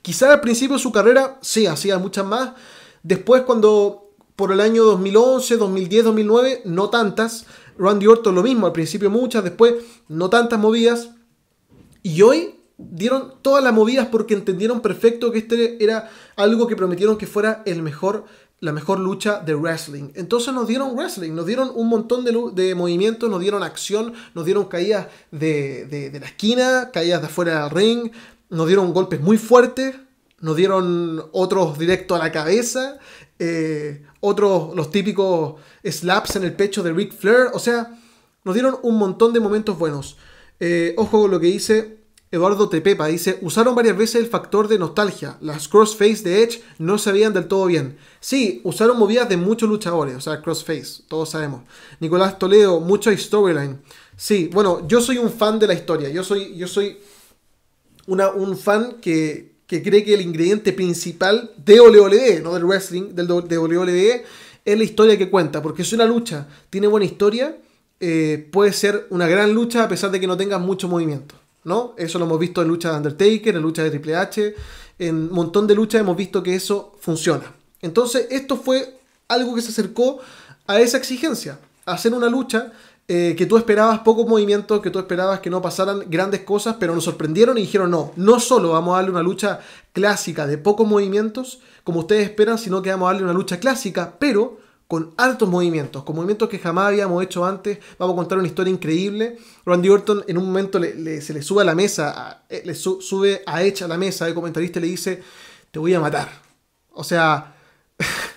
quizá 0.00 0.32
al 0.32 0.40
principio 0.40 0.76
de 0.76 0.82
su 0.82 0.90
carrera 0.90 1.38
sí 1.42 1.66
hacía 1.66 1.98
muchas 1.98 2.24
más. 2.24 2.52
Después 3.02 3.42
cuando 3.42 4.04
por 4.36 4.52
el 4.52 4.60
año 4.60 4.84
2011, 4.84 5.58
2010, 5.58 6.04
2009, 6.04 6.62
no 6.64 6.88
tantas. 6.88 7.44
Randy 7.78 8.06
Orton 8.06 8.34
lo 8.34 8.42
mismo, 8.42 8.66
al 8.66 8.72
principio 8.72 9.10
muchas, 9.10 9.44
después 9.44 9.74
no 10.08 10.30
tantas 10.30 10.58
movidas. 10.58 11.10
Y 12.02 12.22
hoy 12.22 12.54
dieron 12.76 13.34
todas 13.42 13.62
las 13.62 13.72
movidas 13.72 14.08
porque 14.08 14.34
entendieron 14.34 14.80
perfecto 14.80 15.30
que 15.32 15.38
este 15.38 15.82
era 15.82 16.10
algo 16.36 16.66
que 16.66 16.76
prometieron 16.76 17.16
que 17.16 17.26
fuera 17.26 17.62
el 17.66 17.82
mejor, 17.82 18.24
la 18.60 18.72
mejor 18.72 18.98
lucha 18.98 19.40
de 19.40 19.54
wrestling. 19.54 20.10
Entonces 20.14 20.52
nos 20.52 20.66
dieron 20.66 20.96
wrestling, 20.96 21.32
nos 21.32 21.46
dieron 21.46 21.70
un 21.74 21.88
montón 21.88 22.24
de, 22.24 22.32
de 22.54 22.74
movimientos, 22.74 23.30
nos 23.30 23.40
dieron 23.40 23.62
acción, 23.62 24.12
nos 24.34 24.44
dieron 24.44 24.66
caídas 24.66 25.08
de, 25.30 25.86
de, 25.86 26.18
la 26.18 26.26
esquina, 26.26 26.90
caídas 26.92 27.20
de 27.20 27.26
afuera 27.26 27.62
del 27.62 27.70
ring, 27.70 28.10
nos 28.50 28.66
dieron 28.66 28.92
golpes 28.92 29.20
muy 29.20 29.38
fuertes, 29.38 29.94
nos 30.40 30.56
dieron 30.56 31.24
otros 31.32 31.78
directo 31.78 32.14
a 32.14 32.18
la 32.18 32.32
cabeza, 32.32 32.98
eh, 33.38 34.04
otros, 34.24 34.74
los 34.74 34.90
típicos 34.90 35.60
slaps 35.84 36.36
en 36.36 36.44
el 36.44 36.54
pecho 36.54 36.82
de 36.82 36.92
Ric 36.92 37.12
Flair. 37.12 37.48
O 37.52 37.58
sea, 37.58 37.98
nos 38.44 38.54
dieron 38.54 38.78
un 38.82 38.98
montón 38.98 39.32
de 39.32 39.40
momentos 39.40 39.78
buenos. 39.78 40.16
Eh, 40.60 40.94
ojo 40.96 41.22
con 41.22 41.30
lo 41.30 41.40
que 41.40 41.48
dice 41.48 42.04
Eduardo 42.34 42.68
Tepepa 42.68 43.06
dice, 43.06 43.38
usaron 43.42 43.76
varias 43.76 43.96
veces 43.96 44.16
el 44.16 44.26
factor 44.26 44.66
de 44.66 44.76
nostalgia. 44.76 45.38
Las 45.40 45.68
crossface 45.68 46.24
de 46.24 46.42
Edge 46.42 46.62
no 46.78 46.98
se 46.98 47.12
veían 47.12 47.32
del 47.32 47.46
todo 47.46 47.66
bien. 47.66 47.96
Sí, 48.18 48.60
usaron 48.64 48.98
movidas 48.98 49.28
de 49.28 49.36
muchos 49.36 49.68
luchadores, 49.68 50.16
o 50.16 50.20
sea, 50.20 50.42
crossface, 50.42 51.04
todos 51.06 51.30
sabemos. 51.30 51.62
Nicolás 52.00 52.36
Toledo, 52.36 52.80
mucha 52.80 53.16
storyline. 53.16 53.80
Sí, 54.16 54.50
bueno, 54.52 54.84
yo 54.88 55.00
soy 55.00 55.18
un 55.18 55.30
fan 55.30 55.60
de 55.60 55.68
la 55.68 55.74
historia. 55.74 56.08
Yo 56.08 56.24
soy, 56.24 56.56
yo 56.56 56.66
soy 56.66 56.98
una, 58.08 58.30
un 58.30 58.58
fan 58.58 58.96
que, 59.00 59.53
que 59.74 59.82
cree 59.82 60.04
que 60.04 60.14
el 60.14 60.20
ingrediente 60.20 60.72
principal 60.72 61.50
de 61.56 61.80
WWE, 61.80 62.40
no 62.44 62.54
del 62.54 62.64
wrestling, 62.64 63.12
del, 63.12 63.26
de 63.26 63.58
WWE, 63.58 64.24
es 64.64 64.78
la 64.78 64.84
historia 64.84 65.18
que 65.18 65.28
cuenta. 65.28 65.60
Porque 65.60 65.82
si 65.82 65.96
una 65.96 66.04
lucha 66.04 66.46
tiene 66.70 66.86
buena 66.86 67.06
historia, 67.06 67.56
eh, 67.98 68.48
puede 68.52 68.72
ser 68.72 69.08
una 69.10 69.26
gran 69.26 69.52
lucha 69.52 69.82
a 69.82 69.88
pesar 69.88 70.12
de 70.12 70.20
que 70.20 70.28
no 70.28 70.36
tenga 70.36 70.58
mucho 70.58 70.86
movimiento. 70.86 71.34
¿no? 71.64 71.94
Eso 71.98 72.20
lo 72.20 72.24
hemos 72.24 72.38
visto 72.38 72.62
en 72.62 72.68
lucha 72.68 72.92
de 72.92 72.98
Undertaker, 72.98 73.56
en 73.56 73.62
lucha 73.62 73.82
de 73.82 73.90
Triple 73.90 74.14
H, 74.14 74.54
en 75.00 75.16
un 75.16 75.32
montón 75.32 75.66
de 75.66 75.74
luchas 75.74 76.02
hemos 76.02 76.16
visto 76.16 76.40
que 76.40 76.54
eso 76.54 76.92
funciona. 77.00 77.52
Entonces, 77.82 78.28
esto 78.30 78.56
fue 78.56 79.00
algo 79.26 79.56
que 79.56 79.62
se 79.62 79.70
acercó 79.70 80.20
a 80.68 80.78
esa 80.78 80.98
exigencia, 80.98 81.58
hacer 81.84 82.14
una 82.14 82.28
lucha 82.28 82.70
eh, 83.06 83.34
que 83.36 83.44
tú 83.44 83.58
esperabas 83.58 83.98
pocos 84.00 84.26
movimientos, 84.26 84.80
que 84.80 84.90
tú 84.90 84.98
esperabas 84.98 85.40
que 85.40 85.50
no 85.50 85.60
pasaran 85.60 86.04
grandes 86.08 86.40
cosas, 86.40 86.76
pero 86.80 86.94
nos 86.94 87.04
sorprendieron 87.04 87.58
y 87.58 87.62
dijeron 87.62 87.90
no, 87.90 88.12
no 88.16 88.40
solo 88.40 88.70
vamos 88.70 88.94
a 88.94 88.96
darle 88.96 89.10
una 89.10 89.22
lucha 89.22 89.60
clásica 89.92 90.46
de 90.46 90.56
pocos 90.56 90.86
movimientos, 90.86 91.60
como 91.84 92.00
ustedes 92.00 92.24
esperan, 92.24 92.56
sino 92.56 92.80
que 92.80 92.90
vamos 92.90 93.06
a 93.06 93.12
darle 93.12 93.24
una 93.24 93.34
lucha 93.34 93.60
clásica, 93.60 94.16
pero 94.18 94.58
con 94.88 95.12
altos 95.16 95.48
movimientos, 95.48 96.02
con 96.02 96.16
movimientos 96.16 96.48
que 96.48 96.58
jamás 96.58 96.88
habíamos 96.88 97.22
hecho 97.22 97.44
antes. 97.44 97.78
Vamos 97.98 98.14
a 98.14 98.16
contar 98.16 98.38
una 98.38 98.46
historia 98.46 98.72
increíble. 98.72 99.38
Randy 99.64 99.88
Orton 99.88 100.24
en 100.26 100.38
un 100.38 100.46
momento 100.46 100.80
se 100.80 101.32
le 101.32 101.42
sube 101.42 101.62
a 101.62 101.64
la 101.64 101.74
mesa, 101.74 102.44
eh, 102.48 102.62
le 102.64 102.74
sube 102.74 103.42
a 103.46 103.62
Edge 103.62 103.82
a 103.82 103.88
la 103.88 103.98
mesa, 103.98 104.26
el 104.26 104.34
comentarista 104.34 104.80
le 104.80 104.86
dice, 104.86 105.22
te 105.70 105.78
voy 105.78 105.94
a 105.94 106.00
matar. 106.00 106.28
O 106.92 107.04
sea, 107.04 107.56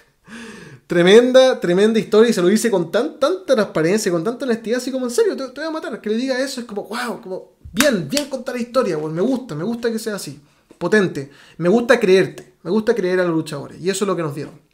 tremenda, 0.87 1.59
tremenda 1.59 1.99
historia 1.99 2.29
y 2.29 2.33
se 2.33 2.41
lo 2.41 2.47
dice 2.47 2.71
con 2.71 2.89
tan, 2.91 3.19
tanta 3.19 3.53
transparencia, 3.53 4.11
con 4.11 4.23
tanta 4.23 4.45
honestidad, 4.45 4.77
así 4.77 4.91
como 4.91 5.05
en 5.05 5.11
serio, 5.11 5.35
te, 5.35 5.45
voy 5.45 5.65
a 5.65 5.71
matar. 5.71 6.01
Que 6.01 6.09
le 6.09 6.15
diga 6.15 6.39
eso 6.39 6.61
es 6.61 6.65
como, 6.65 6.85
wow, 6.85 7.21
como 7.21 7.51
bien, 7.71 8.07
bien 8.09 8.29
contar 8.29 8.55
la 8.55 8.61
historia, 8.61 8.97
me 8.97 9.21
gusta, 9.21 9.53
me 9.53 9.65
gusta 9.65 9.91
que 9.91 9.99
sea 9.99 10.15
así, 10.15 10.41
potente. 10.77 11.29
Me 11.57 11.69
gusta 11.69 11.99
creerte, 11.99 12.53
me 12.63 12.71
gusta 12.71 12.95
creer 12.95 13.19
a 13.19 13.25
los 13.25 13.35
luchadores 13.35 13.79
y 13.79 13.89
eso 13.89 14.05
es 14.05 14.07
lo 14.07 14.15
que 14.15 14.23
nos 14.23 14.33
dieron. 14.33 14.67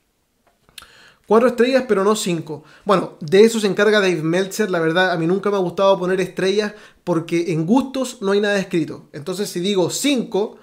Cuatro 1.25 1.47
estrellas, 1.47 1.85
pero 1.87 2.03
no 2.03 2.17
cinco. 2.17 2.65
Bueno, 2.83 3.13
de 3.21 3.45
eso 3.45 3.57
se 3.59 3.67
encarga 3.67 4.01
Dave 4.01 4.21
Meltzer. 4.21 4.69
La 4.69 4.81
verdad, 4.81 5.11
a 5.11 5.17
mí 5.17 5.25
nunca 5.25 5.49
me 5.49 5.55
ha 5.55 5.59
gustado 5.59 5.97
poner 5.97 6.19
estrellas 6.19 6.73
porque 7.05 7.53
en 7.53 7.65
gustos 7.65 8.21
no 8.21 8.33
hay 8.33 8.41
nada 8.41 8.59
escrito. 8.59 9.07
Entonces, 9.13 9.49
si 9.49 9.61
digo 9.61 9.89
cinco, 9.89 10.57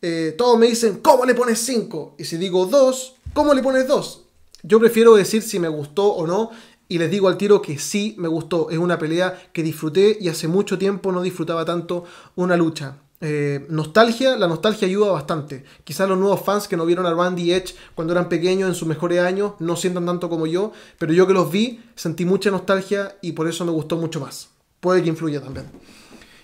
eh, 0.00 0.34
todos 0.36 0.58
me 0.58 0.68
dicen, 0.68 1.00
¿cómo 1.02 1.26
le 1.26 1.34
pones 1.34 1.58
cinco? 1.58 2.14
Y 2.18 2.24
si 2.24 2.38
digo 2.38 2.64
dos, 2.64 3.16
¿cómo 3.34 3.52
le 3.52 3.62
pones 3.62 3.86
dos? 3.86 4.25
Yo 4.66 4.80
prefiero 4.80 5.14
decir 5.14 5.42
si 5.42 5.58
me 5.58 5.68
gustó 5.68 6.12
o 6.12 6.26
no. 6.26 6.50
Y 6.88 6.98
les 6.98 7.10
digo 7.10 7.26
al 7.28 7.36
tiro 7.36 7.62
que 7.62 7.78
sí 7.78 8.14
me 8.18 8.28
gustó. 8.28 8.70
Es 8.70 8.78
una 8.78 8.98
pelea 8.98 9.36
que 9.52 9.62
disfruté 9.62 10.18
y 10.20 10.28
hace 10.28 10.46
mucho 10.46 10.78
tiempo 10.78 11.10
no 11.10 11.22
disfrutaba 11.22 11.64
tanto 11.64 12.04
una 12.36 12.56
lucha. 12.56 12.98
Eh, 13.20 13.64
nostalgia, 13.70 14.36
la 14.36 14.46
nostalgia 14.46 14.86
ayuda 14.86 15.10
bastante. 15.10 15.64
Quizás 15.84 16.08
los 16.08 16.18
nuevos 16.18 16.42
fans 16.42 16.68
que 16.68 16.76
no 16.76 16.84
vieron 16.84 17.06
a 17.06 17.14
Randy 17.14 17.52
Edge 17.52 17.74
cuando 17.94 18.12
eran 18.12 18.28
pequeños 18.28 18.68
en 18.68 18.74
sus 18.74 18.86
mejores 18.86 19.20
años 19.20 19.52
no 19.58 19.74
sientan 19.74 20.04
tanto 20.04 20.28
como 20.28 20.46
yo, 20.46 20.72
pero 20.98 21.12
yo 21.12 21.26
que 21.26 21.32
los 21.32 21.50
vi 21.50 21.80
sentí 21.94 22.24
mucha 22.24 22.50
nostalgia 22.50 23.16
y 23.22 23.32
por 23.32 23.48
eso 23.48 23.64
me 23.64 23.72
gustó 23.72 23.96
mucho 23.96 24.20
más. 24.20 24.50
Puede 24.80 25.02
que 25.02 25.08
influya 25.08 25.40
también. 25.40 25.66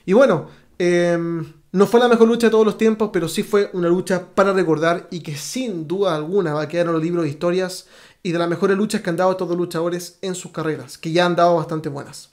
Y 0.07 0.15
bueno, 0.15 0.49
em, 0.79 1.53
no 1.73 1.87
fue 1.87 2.01
la 2.01 2.09
mejor 2.09 2.27
lucha 2.27 2.47
de 2.47 2.51
todos 2.51 2.67
los 2.67 2.79
tiempos, 2.79 3.11
pero 3.13 3.29
sí 3.29 3.43
fue 3.43 3.71
una 3.75 3.89
lucha 3.89 4.27
para 4.35 4.53
recordar 4.53 5.09
y 5.11 5.21
que 5.21 5.37
sin 5.37 5.87
duda 5.87 6.17
alguna 6.17 6.55
va 6.55 6.63
a 6.63 6.69
quedar 6.69 6.87
en 6.87 6.95
los 6.95 7.03
libros 7.03 7.25
de 7.25 7.31
historias 7.31 7.87
y 8.23 8.33
de 8.33 8.39
las 8.39 8.49
mejores 8.49 8.77
luchas 8.77 9.01
que 9.01 9.11
han 9.11 9.17
dado 9.17 9.37
todos 9.37 9.51
los 9.51 9.59
luchadores 9.59 10.19
en 10.23 10.35
sus 10.35 10.53
carreras, 10.53 10.99
que 10.99 11.13
ya 11.13 11.27
han 11.27 11.37
dado 11.37 11.57
bastante 11.57 11.89
buenas. 11.89 12.31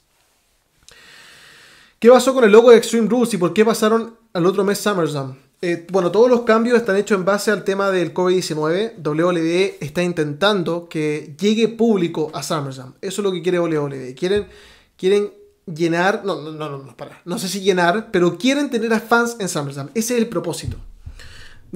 ¿Qué 1.98 2.08
pasó 2.08 2.32
con 2.32 2.44
el 2.44 2.52
logo 2.52 2.70
de 2.70 2.78
Extreme 2.78 3.08
Rules 3.08 3.34
y 3.34 3.36
por 3.36 3.52
qué 3.52 3.64
pasaron 3.64 4.16
al 4.32 4.46
otro 4.46 4.64
mes 4.64 4.78
SummerSlam? 4.78 5.36
Eh, 5.62 5.86
bueno, 5.90 6.10
todos 6.10 6.30
los 6.30 6.42
cambios 6.42 6.78
están 6.78 6.96
hechos 6.96 7.18
en 7.18 7.26
base 7.26 7.50
al 7.50 7.64
tema 7.64 7.90
del 7.90 8.14
COVID-19. 8.14 8.94
WWE 9.04 9.76
está 9.80 10.02
intentando 10.02 10.88
que 10.88 11.34
llegue 11.38 11.68
público 11.68 12.30
a 12.32 12.42
SummerSlam. 12.42 12.94
Eso 13.02 13.20
es 13.20 13.24
lo 13.24 13.32
que 13.32 13.42
quiere 13.42 13.60
WWE. 13.60 14.14
Quieren, 14.14 14.46
quieren 14.96 15.30
llenar, 15.66 16.22
no, 16.24 16.40
no, 16.40 16.52
no, 16.52 16.78
no, 16.78 16.96
para. 16.96 17.20
No 17.26 17.38
sé 17.38 17.48
si 17.48 17.60
llenar, 17.60 18.10
pero 18.10 18.38
quieren 18.38 18.70
tener 18.70 18.94
a 18.94 19.00
fans 19.00 19.36
en 19.38 19.50
SummerSlam. 19.50 19.90
Ese 19.94 20.14
es 20.14 20.20
el 20.22 20.28
propósito. 20.28 20.78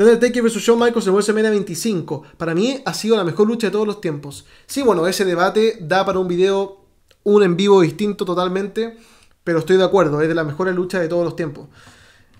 Undertaker 0.03 0.43
vs. 0.43 0.63
Shawn 0.63 0.79
Michaels 0.79 1.07
en 1.07 1.13
WrestleMania 1.13 1.51
25. 1.51 2.23
Para 2.37 2.55
mí 2.55 2.83
ha 2.85 2.95
sido 2.95 3.17
la 3.17 3.25
mejor 3.25 3.47
lucha 3.47 3.69
de 3.69 3.71
todos 3.71 3.87
los 3.87 4.01
tiempos. 4.01 4.45
Sí, 4.67 4.83
bueno, 4.83 5.07
ese 5.07 5.25
debate 5.25 5.79
da 5.81 6.05
para 6.05 6.19
un 6.19 6.27
video, 6.27 6.85
un 7.23 7.43
en 7.43 7.57
vivo 7.57 7.81
distinto 7.81 8.25
totalmente. 8.25 8.97
Pero 9.45 9.59
estoy 9.59 9.77
de 9.77 9.85
acuerdo, 9.85 10.21
es 10.23 10.29
de 10.29 10.35
las 10.35 10.47
mejores 10.47 10.75
luchas 10.75 11.03
de 11.03 11.09
todos 11.09 11.23
los 11.23 11.37
tiempos. 11.37 11.69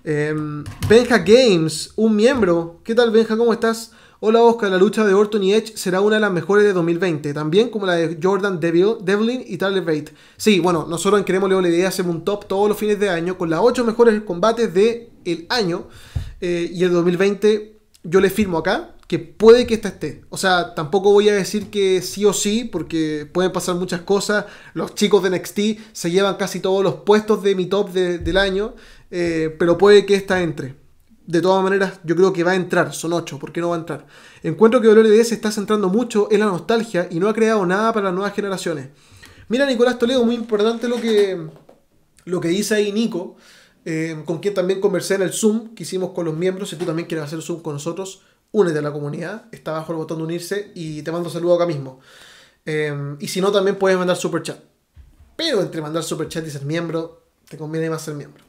Em, 0.03 0.63
Benja 0.89 1.19
Games, 1.19 1.93
un 1.95 2.15
miembro. 2.15 2.81
¿Qué 2.83 2.93
tal, 2.93 3.11
Benja? 3.11 3.37
¿Cómo 3.37 3.53
estás? 3.53 3.91
Hola, 4.19 4.41
Oscar. 4.41 4.71
La 4.71 4.77
lucha 4.77 5.05
de 5.05 5.13
Orton 5.13 5.43
y 5.43 5.53
Edge 5.53 5.77
será 5.77 6.01
una 6.01 6.15
de 6.15 6.21
las 6.21 6.31
mejores 6.31 6.65
de 6.65 6.73
2020. 6.73 7.33
También 7.33 7.69
como 7.69 7.85
la 7.85 7.93
de 7.93 8.19
Jordan 8.21 8.59
Devil, 8.59 8.95
Devlin 9.01 9.43
y 9.45 9.57
Tyler 9.57 9.83
Bate. 9.83 10.13
Sí, 10.35 10.59
bueno, 10.59 10.87
nosotros 10.89 11.19
en 11.19 11.25
Queremos 11.25 11.49
la 11.49 11.69
idea 11.69 11.89
hacer 11.89 12.05
un 12.05 12.25
top 12.25 12.47
todos 12.47 12.67
los 12.67 12.77
fines 12.77 12.99
de 12.99 13.09
año 13.09 13.37
con 13.37 13.49
las 13.49 13.59
8 13.61 13.85
mejores 13.85 14.21
combates 14.23 14.73
del 14.73 15.09
el 15.25 15.45
año. 15.49 15.87
Eh, 16.47 16.69
y 16.71 16.83
el 16.83 16.91
2020 16.91 17.79
yo 18.03 18.21
le 18.21 18.29
firmo 18.29 18.59
acá 18.59 18.91
que 19.07 19.17
puede 19.17 19.65
que 19.65 19.73
esta 19.73 19.87
esté. 19.87 20.23
O 20.29 20.37
sea, 20.37 20.75
tampoco 20.75 21.11
voy 21.11 21.27
a 21.27 21.33
decir 21.33 21.71
que 21.71 22.03
sí 22.03 22.23
o 22.23 22.33
sí, 22.33 22.65
porque 22.65 23.27
pueden 23.31 23.51
pasar 23.51 23.73
muchas 23.75 24.01
cosas. 24.01 24.45
Los 24.75 24.93
chicos 24.93 25.23
de 25.23 25.31
NXT 25.31 25.59
se 25.91 26.11
llevan 26.11 26.35
casi 26.35 26.59
todos 26.59 26.83
los 26.83 26.97
puestos 26.97 27.41
de 27.41 27.55
mi 27.55 27.65
top 27.65 27.91
del 27.91 28.37
año, 28.37 28.75
eh, 29.09 29.55
pero 29.57 29.75
puede 29.75 30.05
que 30.05 30.13
esta 30.13 30.43
entre. 30.43 30.75
De 31.25 31.41
todas 31.41 31.63
maneras, 31.63 31.99
yo 32.03 32.15
creo 32.15 32.31
que 32.31 32.43
va 32.43 32.51
a 32.51 32.55
entrar, 32.55 32.93
son 32.93 33.13
ocho, 33.13 33.39
¿por 33.39 33.51
qué 33.51 33.59
no 33.59 33.69
va 33.69 33.77
a 33.77 33.79
entrar? 33.79 34.05
Encuentro 34.43 34.79
que 34.79 34.87
WWE 34.87 35.23
se 35.23 35.33
está 35.33 35.51
centrando 35.51 35.89
mucho 35.89 36.27
en 36.31 36.41
la 36.41 36.45
nostalgia 36.45 37.07
y 37.09 37.19
no 37.19 37.27
ha 37.27 37.33
creado 37.33 37.65
nada 37.65 37.91
para 37.91 38.05
las 38.05 38.13
nuevas 38.13 38.35
generaciones. 38.35 38.89
Mira, 39.49 39.65
Nicolás 39.65 39.97
Toledo, 39.97 40.23
muy 40.23 40.35
importante 40.35 40.87
lo 40.87 41.01
que, 41.01 41.47
lo 42.25 42.39
que 42.39 42.49
dice 42.49 42.75
ahí 42.75 42.91
Nico, 42.91 43.35
eh, 43.85 44.19
con 44.25 44.39
quien 44.39 44.55
también 44.55 44.81
conversé 44.81 45.15
en 45.15 45.21
el 45.21 45.31
Zoom 45.31 45.75
que 45.75 45.83
hicimos 45.83 46.11
con 46.11 46.25
los 46.25 46.35
miembros. 46.35 46.69
Si 46.69 46.75
tú 46.75 46.85
también 46.85 47.07
quieres 47.07 47.25
hacer 47.25 47.41
Zoom 47.41 47.61
con 47.61 47.73
nosotros, 47.73 48.21
únete 48.51 48.79
a 48.79 48.81
la 48.81 48.91
comunidad, 48.91 49.45
está 49.51 49.71
abajo 49.71 49.91
el 49.91 49.99
botón 49.99 50.17
de 50.17 50.23
unirse 50.23 50.71
y 50.73 51.03
te 51.03 51.11
mando 51.11 51.29
saludo 51.29 51.55
acá 51.55 51.67
mismo. 51.67 51.99
Em, 52.65 53.15
y 53.19 53.27
si 53.27 53.41
no, 53.41 53.51
también 53.51 53.77
puedes 53.77 53.97
mandar 53.97 54.17
super 54.17 54.41
chat. 54.41 54.59
Pero 55.35 55.61
entre 55.61 55.81
mandar 55.81 56.03
super 56.03 56.27
chat 56.27 56.45
y 56.47 56.49
ser 56.49 56.65
miembro, 56.65 57.21
te 57.47 57.57
conviene 57.57 57.89
más 57.89 58.01
ser 58.01 58.15
miembro. 58.15 58.43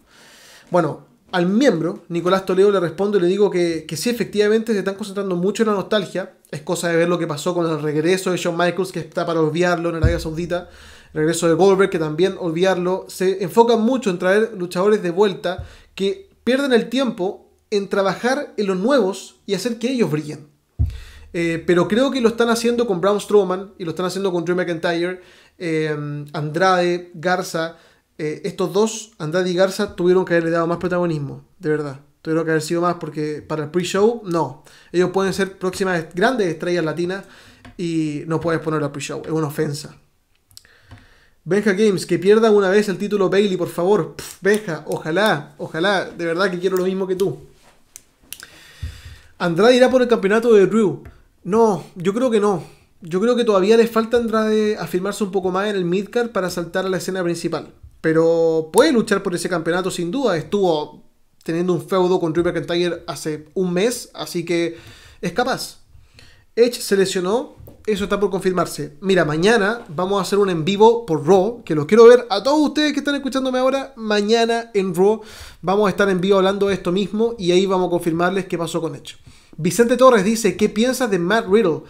Bueno, 0.71 1.07
al 1.33 1.47
miembro, 1.47 2.05
Nicolás 2.09 2.47
Toledo 2.47 2.71
le 2.71 2.81
respondo 2.81 3.19
y 3.19 3.21
le 3.21 3.27
digo 3.27 3.51
que, 3.51 3.85
que 3.87 3.97
sí, 3.97 4.09
efectivamente 4.09 4.73
se 4.73 4.79
están 4.79 4.95
concentrando 4.95 5.37
mucho 5.37 5.65
en 5.65 5.69
la 5.69 5.75
nostalgia. 5.75 6.37
Es 6.51 6.63
cosa 6.63 6.89
de 6.89 6.97
ver 6.97 7.09
lo 7.09 7.19
que 7.19 7.27
pasó 7.27 7.53
con 7.53 7.67
el 7.67 7.83
regreso 7.83 8.31
de 8.31 8.39
Shawn 8.39 8.57
Michaels, 8.57 8.93
que 8.93 9.01
está 9.01 9.27
para 9.27 9.41
olvidarlo 9.41 9.91
en 9.91 9.97
Arabia 9.97 10.21
Saudita. 10.21 10.71
Regreso 11.13 11.49
de 11.49 11.55
Goldberg, 11.55 11.91
que 11.91 11.99
también 11.99 12.37
olvidarlo. 12.39 13.07
Se 13.09 13.43
enfocan 13.43 13.81
mucho 13.81 14.11
en 14.11 14.19
traer 14.19 14.53
luchadores 14.57 15.03
de 15.03 15.11
vuelta 15.11 15.65
que 15.95 16.31
pierden 16.45 16.73
el 16.73 16.89
tiempo 16.89 17.51
en 17.71 17.89
trabajar 17.89 18.55
en 18.57 18.67
los 18.67 18.77
nuevos 18.77 19.41
y 19.47 19.55
hacer 19.55 19.79
que 19.79 19.91
ellos 19.91 20.11
brillen. 20.11 20.49
Eh, 21.33 21.63
pero 21.67 21.89
creo 21.89 22.11
que 22.11 22.21
lo 22.21 22.29
están 22.29 22.49
haciendo 22.49 22.87
con 22.87 23.01
Braun 23.01 23.21
Strowman 23.21 23.75
y 23.79 23.85
lo 23.85 23.91
están 23.91 24.07
haciendo 24.07 24.33
con 24.33 24.45
Drew 24.45 24.57
McIntyre, 24.57 25.21
eh, 25.59 26.25
Andrade, 26.33 27.11
Garza. 27.15 27.77
Eh, 28.19 28.43
estos 28.45 28.73
dos, 28.73 29.13
Andrade 29.19 29.51
y 29.51 29.55
Garza, 29.55 29.95
tuvieron 29.95 30.25
que 30.25 30.35
haberle 30.35 30.51
dado 30.51 30.67
más 30.67 30.79
protagonismo, 30.79 31.45
de 31.59 31.69
verdad. 31.69 32.01
Tuvieron 32.23 32.45
que 32.45 32.53
haber 32.53 32.63
sido 32.63 32.81
más 32.81 32.95
porque 32.95 33.43
para 33.47 33.65
el 33.65 33.71
pre-show, 33.71 34.23
no. 34.25 34.65
Ellos 34.93 35.11
pueden 35.11 35.33
ser 35.33 35.59
próximas 35.59 36.07
grandes 36.15 36.49
estrellas 36.49 36.85
latinas 36.85 37.25
y 37.77 38.23
no 38.27 38.41
puedes 38.41 38.61
ponerlo 38.63 38.87
al 38.87 38.93
pre-show. 38.93 39.23
Es 39.25 39.31
una 39.31 39.49
ofensa. 39.49 39.97
Benja 41.49 41.75
Games, 41.75 42.07
que 42.07 42.19
pierda 42.19 42.51
una 42.51 42.71
vez 42.71 42.89
el 42.89 42.99
título 42.99 43.31
Bailey, 43.31 43.57
por 43.57 43.69
favor. 43.69 44.17
Benja, 44.41 44.83
ojalá, 44.85 45.55
ojalá. 45.59 46.05
De 46.07 46.27
verdad 46.27 46.51
que 46.51 46.59
quiero 46.59 46.77
lo 46.77 46.83
mismo 46.83 47.07
que 47.07 47.15
tú. 47.15 47.39
Andrade 49.39 49.77
irá 49.77 49.89
por 49.89 50.03
el 50.03 50.09
campeonato 50.09 50.53
de 50.53 50.67
Drew. 50.67 51.05
No, 51.45 51.85
yo 51.95 52.13
creo 52.13 52.33
que 52.33 52.41
no. 52.41 52.65
Yo 53.01 53.21
creo 53.21 53.37
que 53.37 53.45
todavía 53.45 53.77
le 53.77 53.87
falta 53.87 54.17
a 54.17 54.21
Andrade 54.21 54.77
afirmarse 54.77 55.23
un 55.23 55.31
poco 55.31 55.53
más 55.53 55.69
en 55.69 55.77
el 55.77 55.85
midcard 55.85 56.31
para 56.31 56.51
saltar 56.51 56.85
a 56.85 56.89
la 56.89 56.97
escena 56.97 57.23
principal. 57.23 57.69
Pero 58.01 58.71
puede 58.73 58.91
luchar 58.91 59.23
por 59.23 59.33
ese 59.33 59.49
campeonato 59.49 59.93
sin 59.93 60.11
duda. 60.11 60.37
Estuvo 60.37 61.05
teniendo 61.45 61.75
un 61.75 61.89
feudo 61.89 62.19
con 62.19 62.33
Drew 62.33 62.45
McIntyre 62.45 63.05
hace 63.07 63.47
un 63.55 63.73
mes, 63.73 64.11
así 64.15 64.45
que 64.45 64.79
es 65.21 65.33
capaz. 65.33 65.79
Edge 66.57 66.81
se 66.81 66.97
lesionó. 66.97 67.55
Eso 67.87 68.05
está 68.05 68.19
por 68.19 68.31
confirmarse. 68.31 68.97
Mira, 69.01 69.25
mañana 69.25 69.85
vamos 69.89 70.19
a 70.19 70.23
hacer 70.23 70.39
un 70.39 70.51
en 70.51 70.65
vivo 70.65 71.07
por 71.07 71.27
Raw, 71.27 71.63
que 71.65 71.75
los 71.75 71.87
quiero 71.87 72.07
ver 72.07 72.27
a 72.31 72.43
todos 72.43 72.69
ustedes 72.69 72.93
que 72.93 72.99
están 72.99 73.15
escuchándome 73.15 73.59
ahora. 73.59 73.93
Mañana 73.97 74.71
en 74.75 74.95
Raw 74.95 75.21
vamos 75.63 75.87
a 75.87 75.91
estar 75.91 76.09
en 76.09 76.21
vivo 76.21 76.37
hablando 76.37 76.67
de 76.67 76.75
esto 76.75 76.91
mismo 76.91 77.37
y 77.39 77.53
ahí 77.53 77.65
vamos 77.65 77.87
a 77.87 77.91
confirmarles 77.91 78.47
qué 78.47 78.59
pasó 78.59 78.81
con 78.81 78.97
hecho. 78.97 79.17
Vicente 79.57 79.97
Torres 79.97 80.25
dice, 80.25 80.57
¿qué 80.57 80.69
piensas 80.69 81.11
de 81.11 81.19
Matt 81.19 81.47
Riddle? 81.49 81.83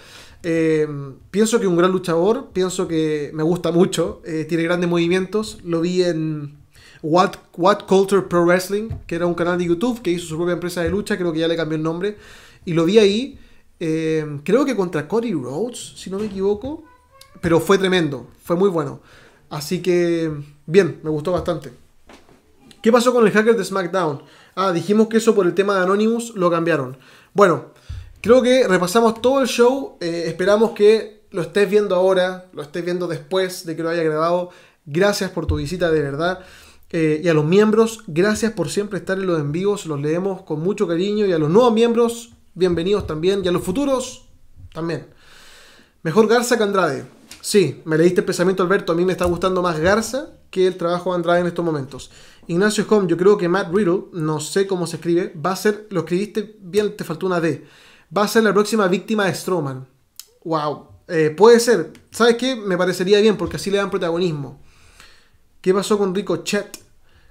Eh, 0.43 0.87
pienso 1.31 1.59
que 1.59 1.67
un 1.67 1.77
gran 1.77 1.91
luchador, 1.91 2.51
pienso 2.53 2.87
que 2.87 3.31
me 3.33 3.43
gusta 3.43 3.73
mucho, 3.73 4.21
eh, 4.25 4.45
tiene 4.49 4.65
grandes 4.65 4.89
movimientos, 4.89 5.59
lo 5.65 5.81
vi 5.81 6.03
en 6.03 6.59
What, 7.03 7.33
What 7.57 7.87
Culture 7.89 8.23
Pro 8.23 8.45
Wrestling, 8.45 8.91
que 9.07 9.15
era 9.15 9.27
un 9.27 9.35
canal 9.35 9.59
de 9.59 9.65
YouTube 9.65 10.03
que 10.03 10.11
hizo 10.11 10.27
su 10.27 10.37
propia 10.37 10.53
empresa 10.53 10.83
de 10.83 10.91
lucha, 10.91 11.17
creo 11.17 11.33
que 11.33 11.41
ya 11.41 11.49
le 11.49 11.57
cambió 11.57 11.77
el 11.77 11.83
nombre, 11.83 12.17
y 12.65 12.75
lo 12.75 12.85
vi 12.85 12.99
ahí, 12.99 13.39
eh, 13.81 14.41
creo 14.45 14.65
que 14.65 14.77
contra 14.77 15.07
Cody 15.07 15.33
Rhodes, 15.33 15.95
si 15.97 16.11
no 16.11 16.19
me 16.19 16.27
equivoco, 16.27 16.85
pero 17.41 17.61
fue 17.61 17.79
tremendo, 17.79 18.27
fue 18.43 18.57
muy 18.57 18.69
bueno. 18.69 19.01
Así 19.51 19.81
que, 19.81 20.33
bien, 20.67 21.01
me 21.03 21.11
gustó 21.11 21.33
bastante. 21.33 21.73
¿Qué 22.83 22.93
pasó 22.93 23.13
con 23.13 23.27
el 23.27 23.33
hacker 23.33 23.57
de 23.57 23.65
SmackDown? 23.65 24.23
Ah, 24.55 24.73
dijimos 24.73 25.09
que 25.09 25.19
eso 25.19 25.35
por 25.35 25.47
el 25.47 25.55
tema 25.55 25.75
de 25.75 25.83
Anonymous 25.83 26.35
lo 26.35 26.51
cambiaron. 26.51 26.97
Bueno, 27.35 27.67
creo 28.21 28.43
que 28.43 28.67
repasamos 28.67 29.21
todo 29.21 29.41
el 29.41 29.49
show. 29.49 29.97
Eh, 30.01 30.25
esperamos 30.27 30.71
que 30.71 31.23
lo 31.31 31.43
estés 31.43 31.69
viendo 31.69 31.95
ahora, 31.95 32.47
lo 32.53 32.63
estés 32.63 32.85
viendo 32.85 33.07
después 33.07 33.67
de 33.67 33.77
que 33.77 33.83
lo 33.83 33.91
haya 33.91 34.03
grabado. 34.03 34.51
Gracias 34.85 35.31
por 35.31 35.47
tu 35.47 35.57
visita 35.57 35.91
de 35.91 36.01
verdad. 36.01 36.41
Eh, 36.91 37.21
y 37.25 37.29
a 37.29 37.35
los 37.35 37.45
miembros, 37.45 38.05
gracias 38.07 38.53
por 38.53 38.71
siempre 38.71 39.01
estar 39.01 39.19
en 39.19 39.27
los 39.27 39.41
en 39.41 39.53
vivos. 39.53 39.87
Los 39.87 40.01
leemos 40.01 40.43
con 40.43 40.61
mucho 40.61 40.87
cariño. 40.87 41.27
Y 41.27 41.33
a 41.33 41.39
los 41.39 41.51
nuevos 41.51 41.73
miembros, 41.73 42.36
bienvenidos 42.57 43.07
también. 43.07 43.45
Y 43.45 43.49
a 43.49 43.53
los 43.53 43.63
futuros, 43.63 44.27
también. 44.73 45.07
Mejor 46.03 46.27
Garza 46.27 46.57
que 46.57 46.65
Andrade. 46.65 47.07
Sí, 47.41 47.81
me 47.85 47.97
leíste 47.97 48.23
el 48.23 48.25
pensamiento, 48.25 48.65
Alberto. 48.65 48.93
A 48.93 48.97
mí 48.97 49.05
me 49.05 49.13
está 49.13 49.25
gustando 49.27 49.63
más 49.63 49.79
Garza 49.79 50.31
que 50.51 50.67
el 50.67 50.77
trabajo 50.77 51.11
de 51.11 51.17
Andrade 51.17 51.41
en 51.41 51.47
estos 51.47 51.65
momentos. 51.65 52.11
Ignacio 52.49 52.85
Home, 52.89 53.07
yo 53.07 53.17
creo 53.17 53.37
que 53.37 53.49
Matt 53.49 53.73
Riddle, 53.73 54.05
no 54.13 54.41
sé 54.41 54.67
cómo 54.67 54.87
se 54.87 54.97
escribe, 54.97 55.33
va 55.35 55.53
a 55.53 55.57
ser, 55.57 55.87
lo 55.91 56.01
escribiste 56.01 56.57
bien, 56.61 56.97
te 56.97 57.05
faltó 57.05 57.27
una 57.27 57.41
D, 57.41 57.67
va 58.17 58.23
a 58.23 58.29
ser 58.29 58.45
la 58.45 58.53
próxima 58.53 58.87
víctima 58.89 59.27
de 59.27 59.35
Strowman. 59.35 59.87
Wow, 60.45 60.89
eh, 61.09 61.35
puede 61.37 61.61
ser. 61.61 61.93
¿Sabes 62.11 62.37
qué? 62.37 62.55
Me 62.57 62.79
parecería 62.79 63.21
bien 63.21 63.37
porque 63.37 63.57
así 63.57 63.71
le 63.71 63.79
dan 63.79 63.91
protagonismo. 63.91 64.61
¿Qué 65.61 65.75
pasó 65.75 65.99
con 65.99 66.15
Rico 66.15 66.39
Chet? 66.39 66.86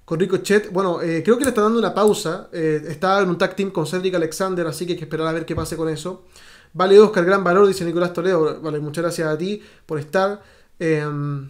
Con 0.06 0.20
Rico 0.20 0.38
Chet, 0.38 0.72
bueno, 0.72 1.02
eh, 1.02 1.24
creo 1.24 1.36
que 1.36 1.44
le 1.44 1.50
está 1.50 1.62
dando 1.62 1.80
una 1.80 1.94
pausa. 1.94 2.50
Eh, 2.54 2.82
está 2.88 3.20
en 3.22 3.30
un 3.30 3.38
tag 3.40 3.56
team 3.56 3.72
con 3.72 3.88
Cedric 3.88 4.14
Alexander, 4.14 4.68
así 4.68 4.86
que 4.86 4.94
hay 4.94 4.98
que 5.00 5.06
esperar 5.06 5.28
a 5.28 5.32
ver 5.32 5.46
qué 5.46 5.56
pase 5.56 5.76
con 5.76 5.90
eso. 5.90 6.26
Vale, 6.74 7.00
Oscar, 7.00 7.26
gran 7.26 7.44
valor, 7.44 7.68
dice 7.68 7.84
Nicolás 7.84 8.14
Toledo. 8.14 8.62
Vale, 8.62 8.80
muchas 8.80 9.04
gracias 9.04 9.28
a 9.28 9.38
ti 9.38 9.64
por 9.86 9.98
estar. 9.98 10.44
Em, 10.78 11.50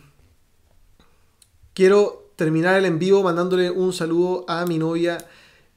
quiero 1.74 2.32
terminar 2.38 2.78
el 2.78 2.86
en 2.86 2.98
vivo 2.98 3.24
mandándole 3.24 3.72
un 3.72 3.92
saludo 3.92 4.46
a 4.48 4.66
mi 4.66 4.78
novia 4.78 5.18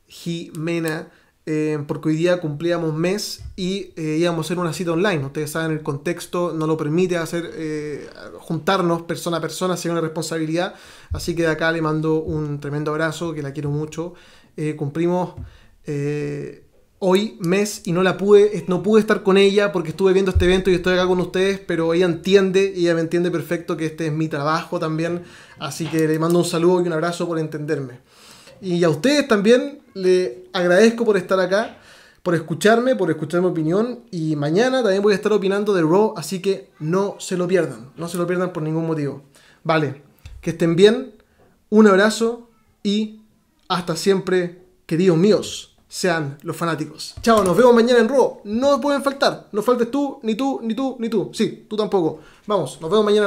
Jimena, 0.07 1.09
eh, 1.51 1.83
porque 1.87 2.11
hoy 2.11 2.17
día 2.17 2.43
cumplíamos 2.43 2.93
mes 2.93 3.43
y 3.57 3.95
eh, 3.97 4.19
íbamos 4.21 4.45
a 4.45 4.47
hacer 4.47 4.59
una 4.59 4.75
cita 4.75 4.93
online. 4.93 5.25
Ustedes 5.25 5.51
saben, 5.51 5.71
el 5.71 5.83
contexto 5.83 6.53
no 6.53 6.67
lo 6.67 6.77
permite 6.77 7.17
hacer 7.17 7.51
eh, 7.55 8.07
juntarnos 8.41 9.01
persona 9.05 9.39
a 9.39 9.41
persona, 9.41 9.75
sin 9.79 9.93
una 9.93 10.03
responsabilidad. 10.03 10.75
Así 11.11 11.35
que 11.35 11.45
de 11.45 11.49
acá 11.49 11.73
le 11.73 11.81
mando 11.81 12.21
un 12.21 12.61
tremendo 12.61 12.91
abrazo, 12.91 13.33
que 13.33 13.41
la 13.41 13.53
quiero 13.53 13.71
mucho. 13.71 14.13
cumplimos 14.77 15.37
hoy 16.99 17.39
mes 17.41 17.81
y 17.87 17.93
no 17.93 18.03
la 18.03 18.19
pude, 18.19 18.65
no 18.67 18.83
pude 18.83 19.01
estar 19.01 19.23
con 19.23 19.39
ella 19.39 19.73
porque 19.73 19.91
estuve 19.91 20.13
viendo 20.13 20.33
este 20.33 20.45
evento 20.45 20.69
y 20.69 20.75
estoy 20.75 20.95
acá 20.99 21.07
con 21.07 21.19
ustedes, 21.19 21.61
pero 21.61 21.95
ella 21.95 22.05
entiende, 22.05 22.75
ella 22.77 22.95
me 22.95 23.01
entiende 23.01 23.31
perfecto 23.31 23.75
que 23.75 23.87
este 23.87 24.09
es 24.09 24.13
mi 24.13 24.29
trabajo 24.29 24.79
también, 24.79 25.23
así 25.59 25.87
que 25.87 26.07
le 26.09 26.19
mando 26.19 26.41
un 26.41 26.45
saludo 26.45 26.83
y 26.83 26.89
un 26.89 26.93
abrazo 26.93 27.27
por 27.27 27.39
entenderme. 27.39 28.01
Y 28.61 28.83
a 28.85 28.91
ustedes 28.91 29.29
también 29.29 29.81
le 29.95 30.45
agradezco 30.53 31.05
por 31.05 31.17
estar 31.17 31.39
acá, 31.41 31.79
por 32.23 32.35
escucharme, 32.35 32.97
por 32.97 33.11
escuchar 33.11 33.41
mi 33.41 33.49
opinión 33.49 34.01
y 34.11 34.37
mañana 34.37 34.83
también 34.83 35.03
voy 35.03 35.13
a 35.13 35.17
estar 35.17 35.33
opinando 35.33 35.73
de 35.73 35.83
Raw, 35.83 36.15
así 36.17 36.41
que 36.41 36.71
no 36.79 37.17
se 37.19 37.37
lo 37.37 37.47
pierdan, 37.47 37.91
no 37.97 38.09
se 38.09 38.19
lo 38.19 38.27
pierdan 38.27 38.53
por 38.53 38.63
ningún 38.63 38.87
motivo. 38.87 39.23
Vale, 39.65 40.03
que 40.41 40.51
estén 40.51 40.77
bien, 40.77 41.15
un 41.71 41.87
abrazo 41.87 42.49
y 42.83 43.21
hasta 43.69 43.97
siempre, 43.97 44.63
queridos 44.87 45.17
míos 45.17 45.69
sean 45.89 46.37
los 46.43 46.57
fanáticos. 46.57 47.15
Chao, 47.23 47.43
nos 47.43 47.57
vemos 47.57 47.75
mañana 47.75 48.01
en 48.01 48.09
Raw. 48.09 48.41
No 48.45 48.81
pueden 48.81 49.03
faltar. 49.03 49.49
No 49.53 49.63
faltes 49.63 49.91
tú, 49.91 50.21
ni 50.23 50.35
tú, 50.35 50.61
ni 50.63 50.75
tú, 50.75 50.97
ni 51.01 51.09
tú. 51.09 51.31
Sí, 51.33 51.67
tú 51.69 51.77
tampoco. 51.77 52.21
Vamos, 52.47 52.79
nos 52.81 52.91
vemos 52.91 53.05
mañana. 53.05 53.27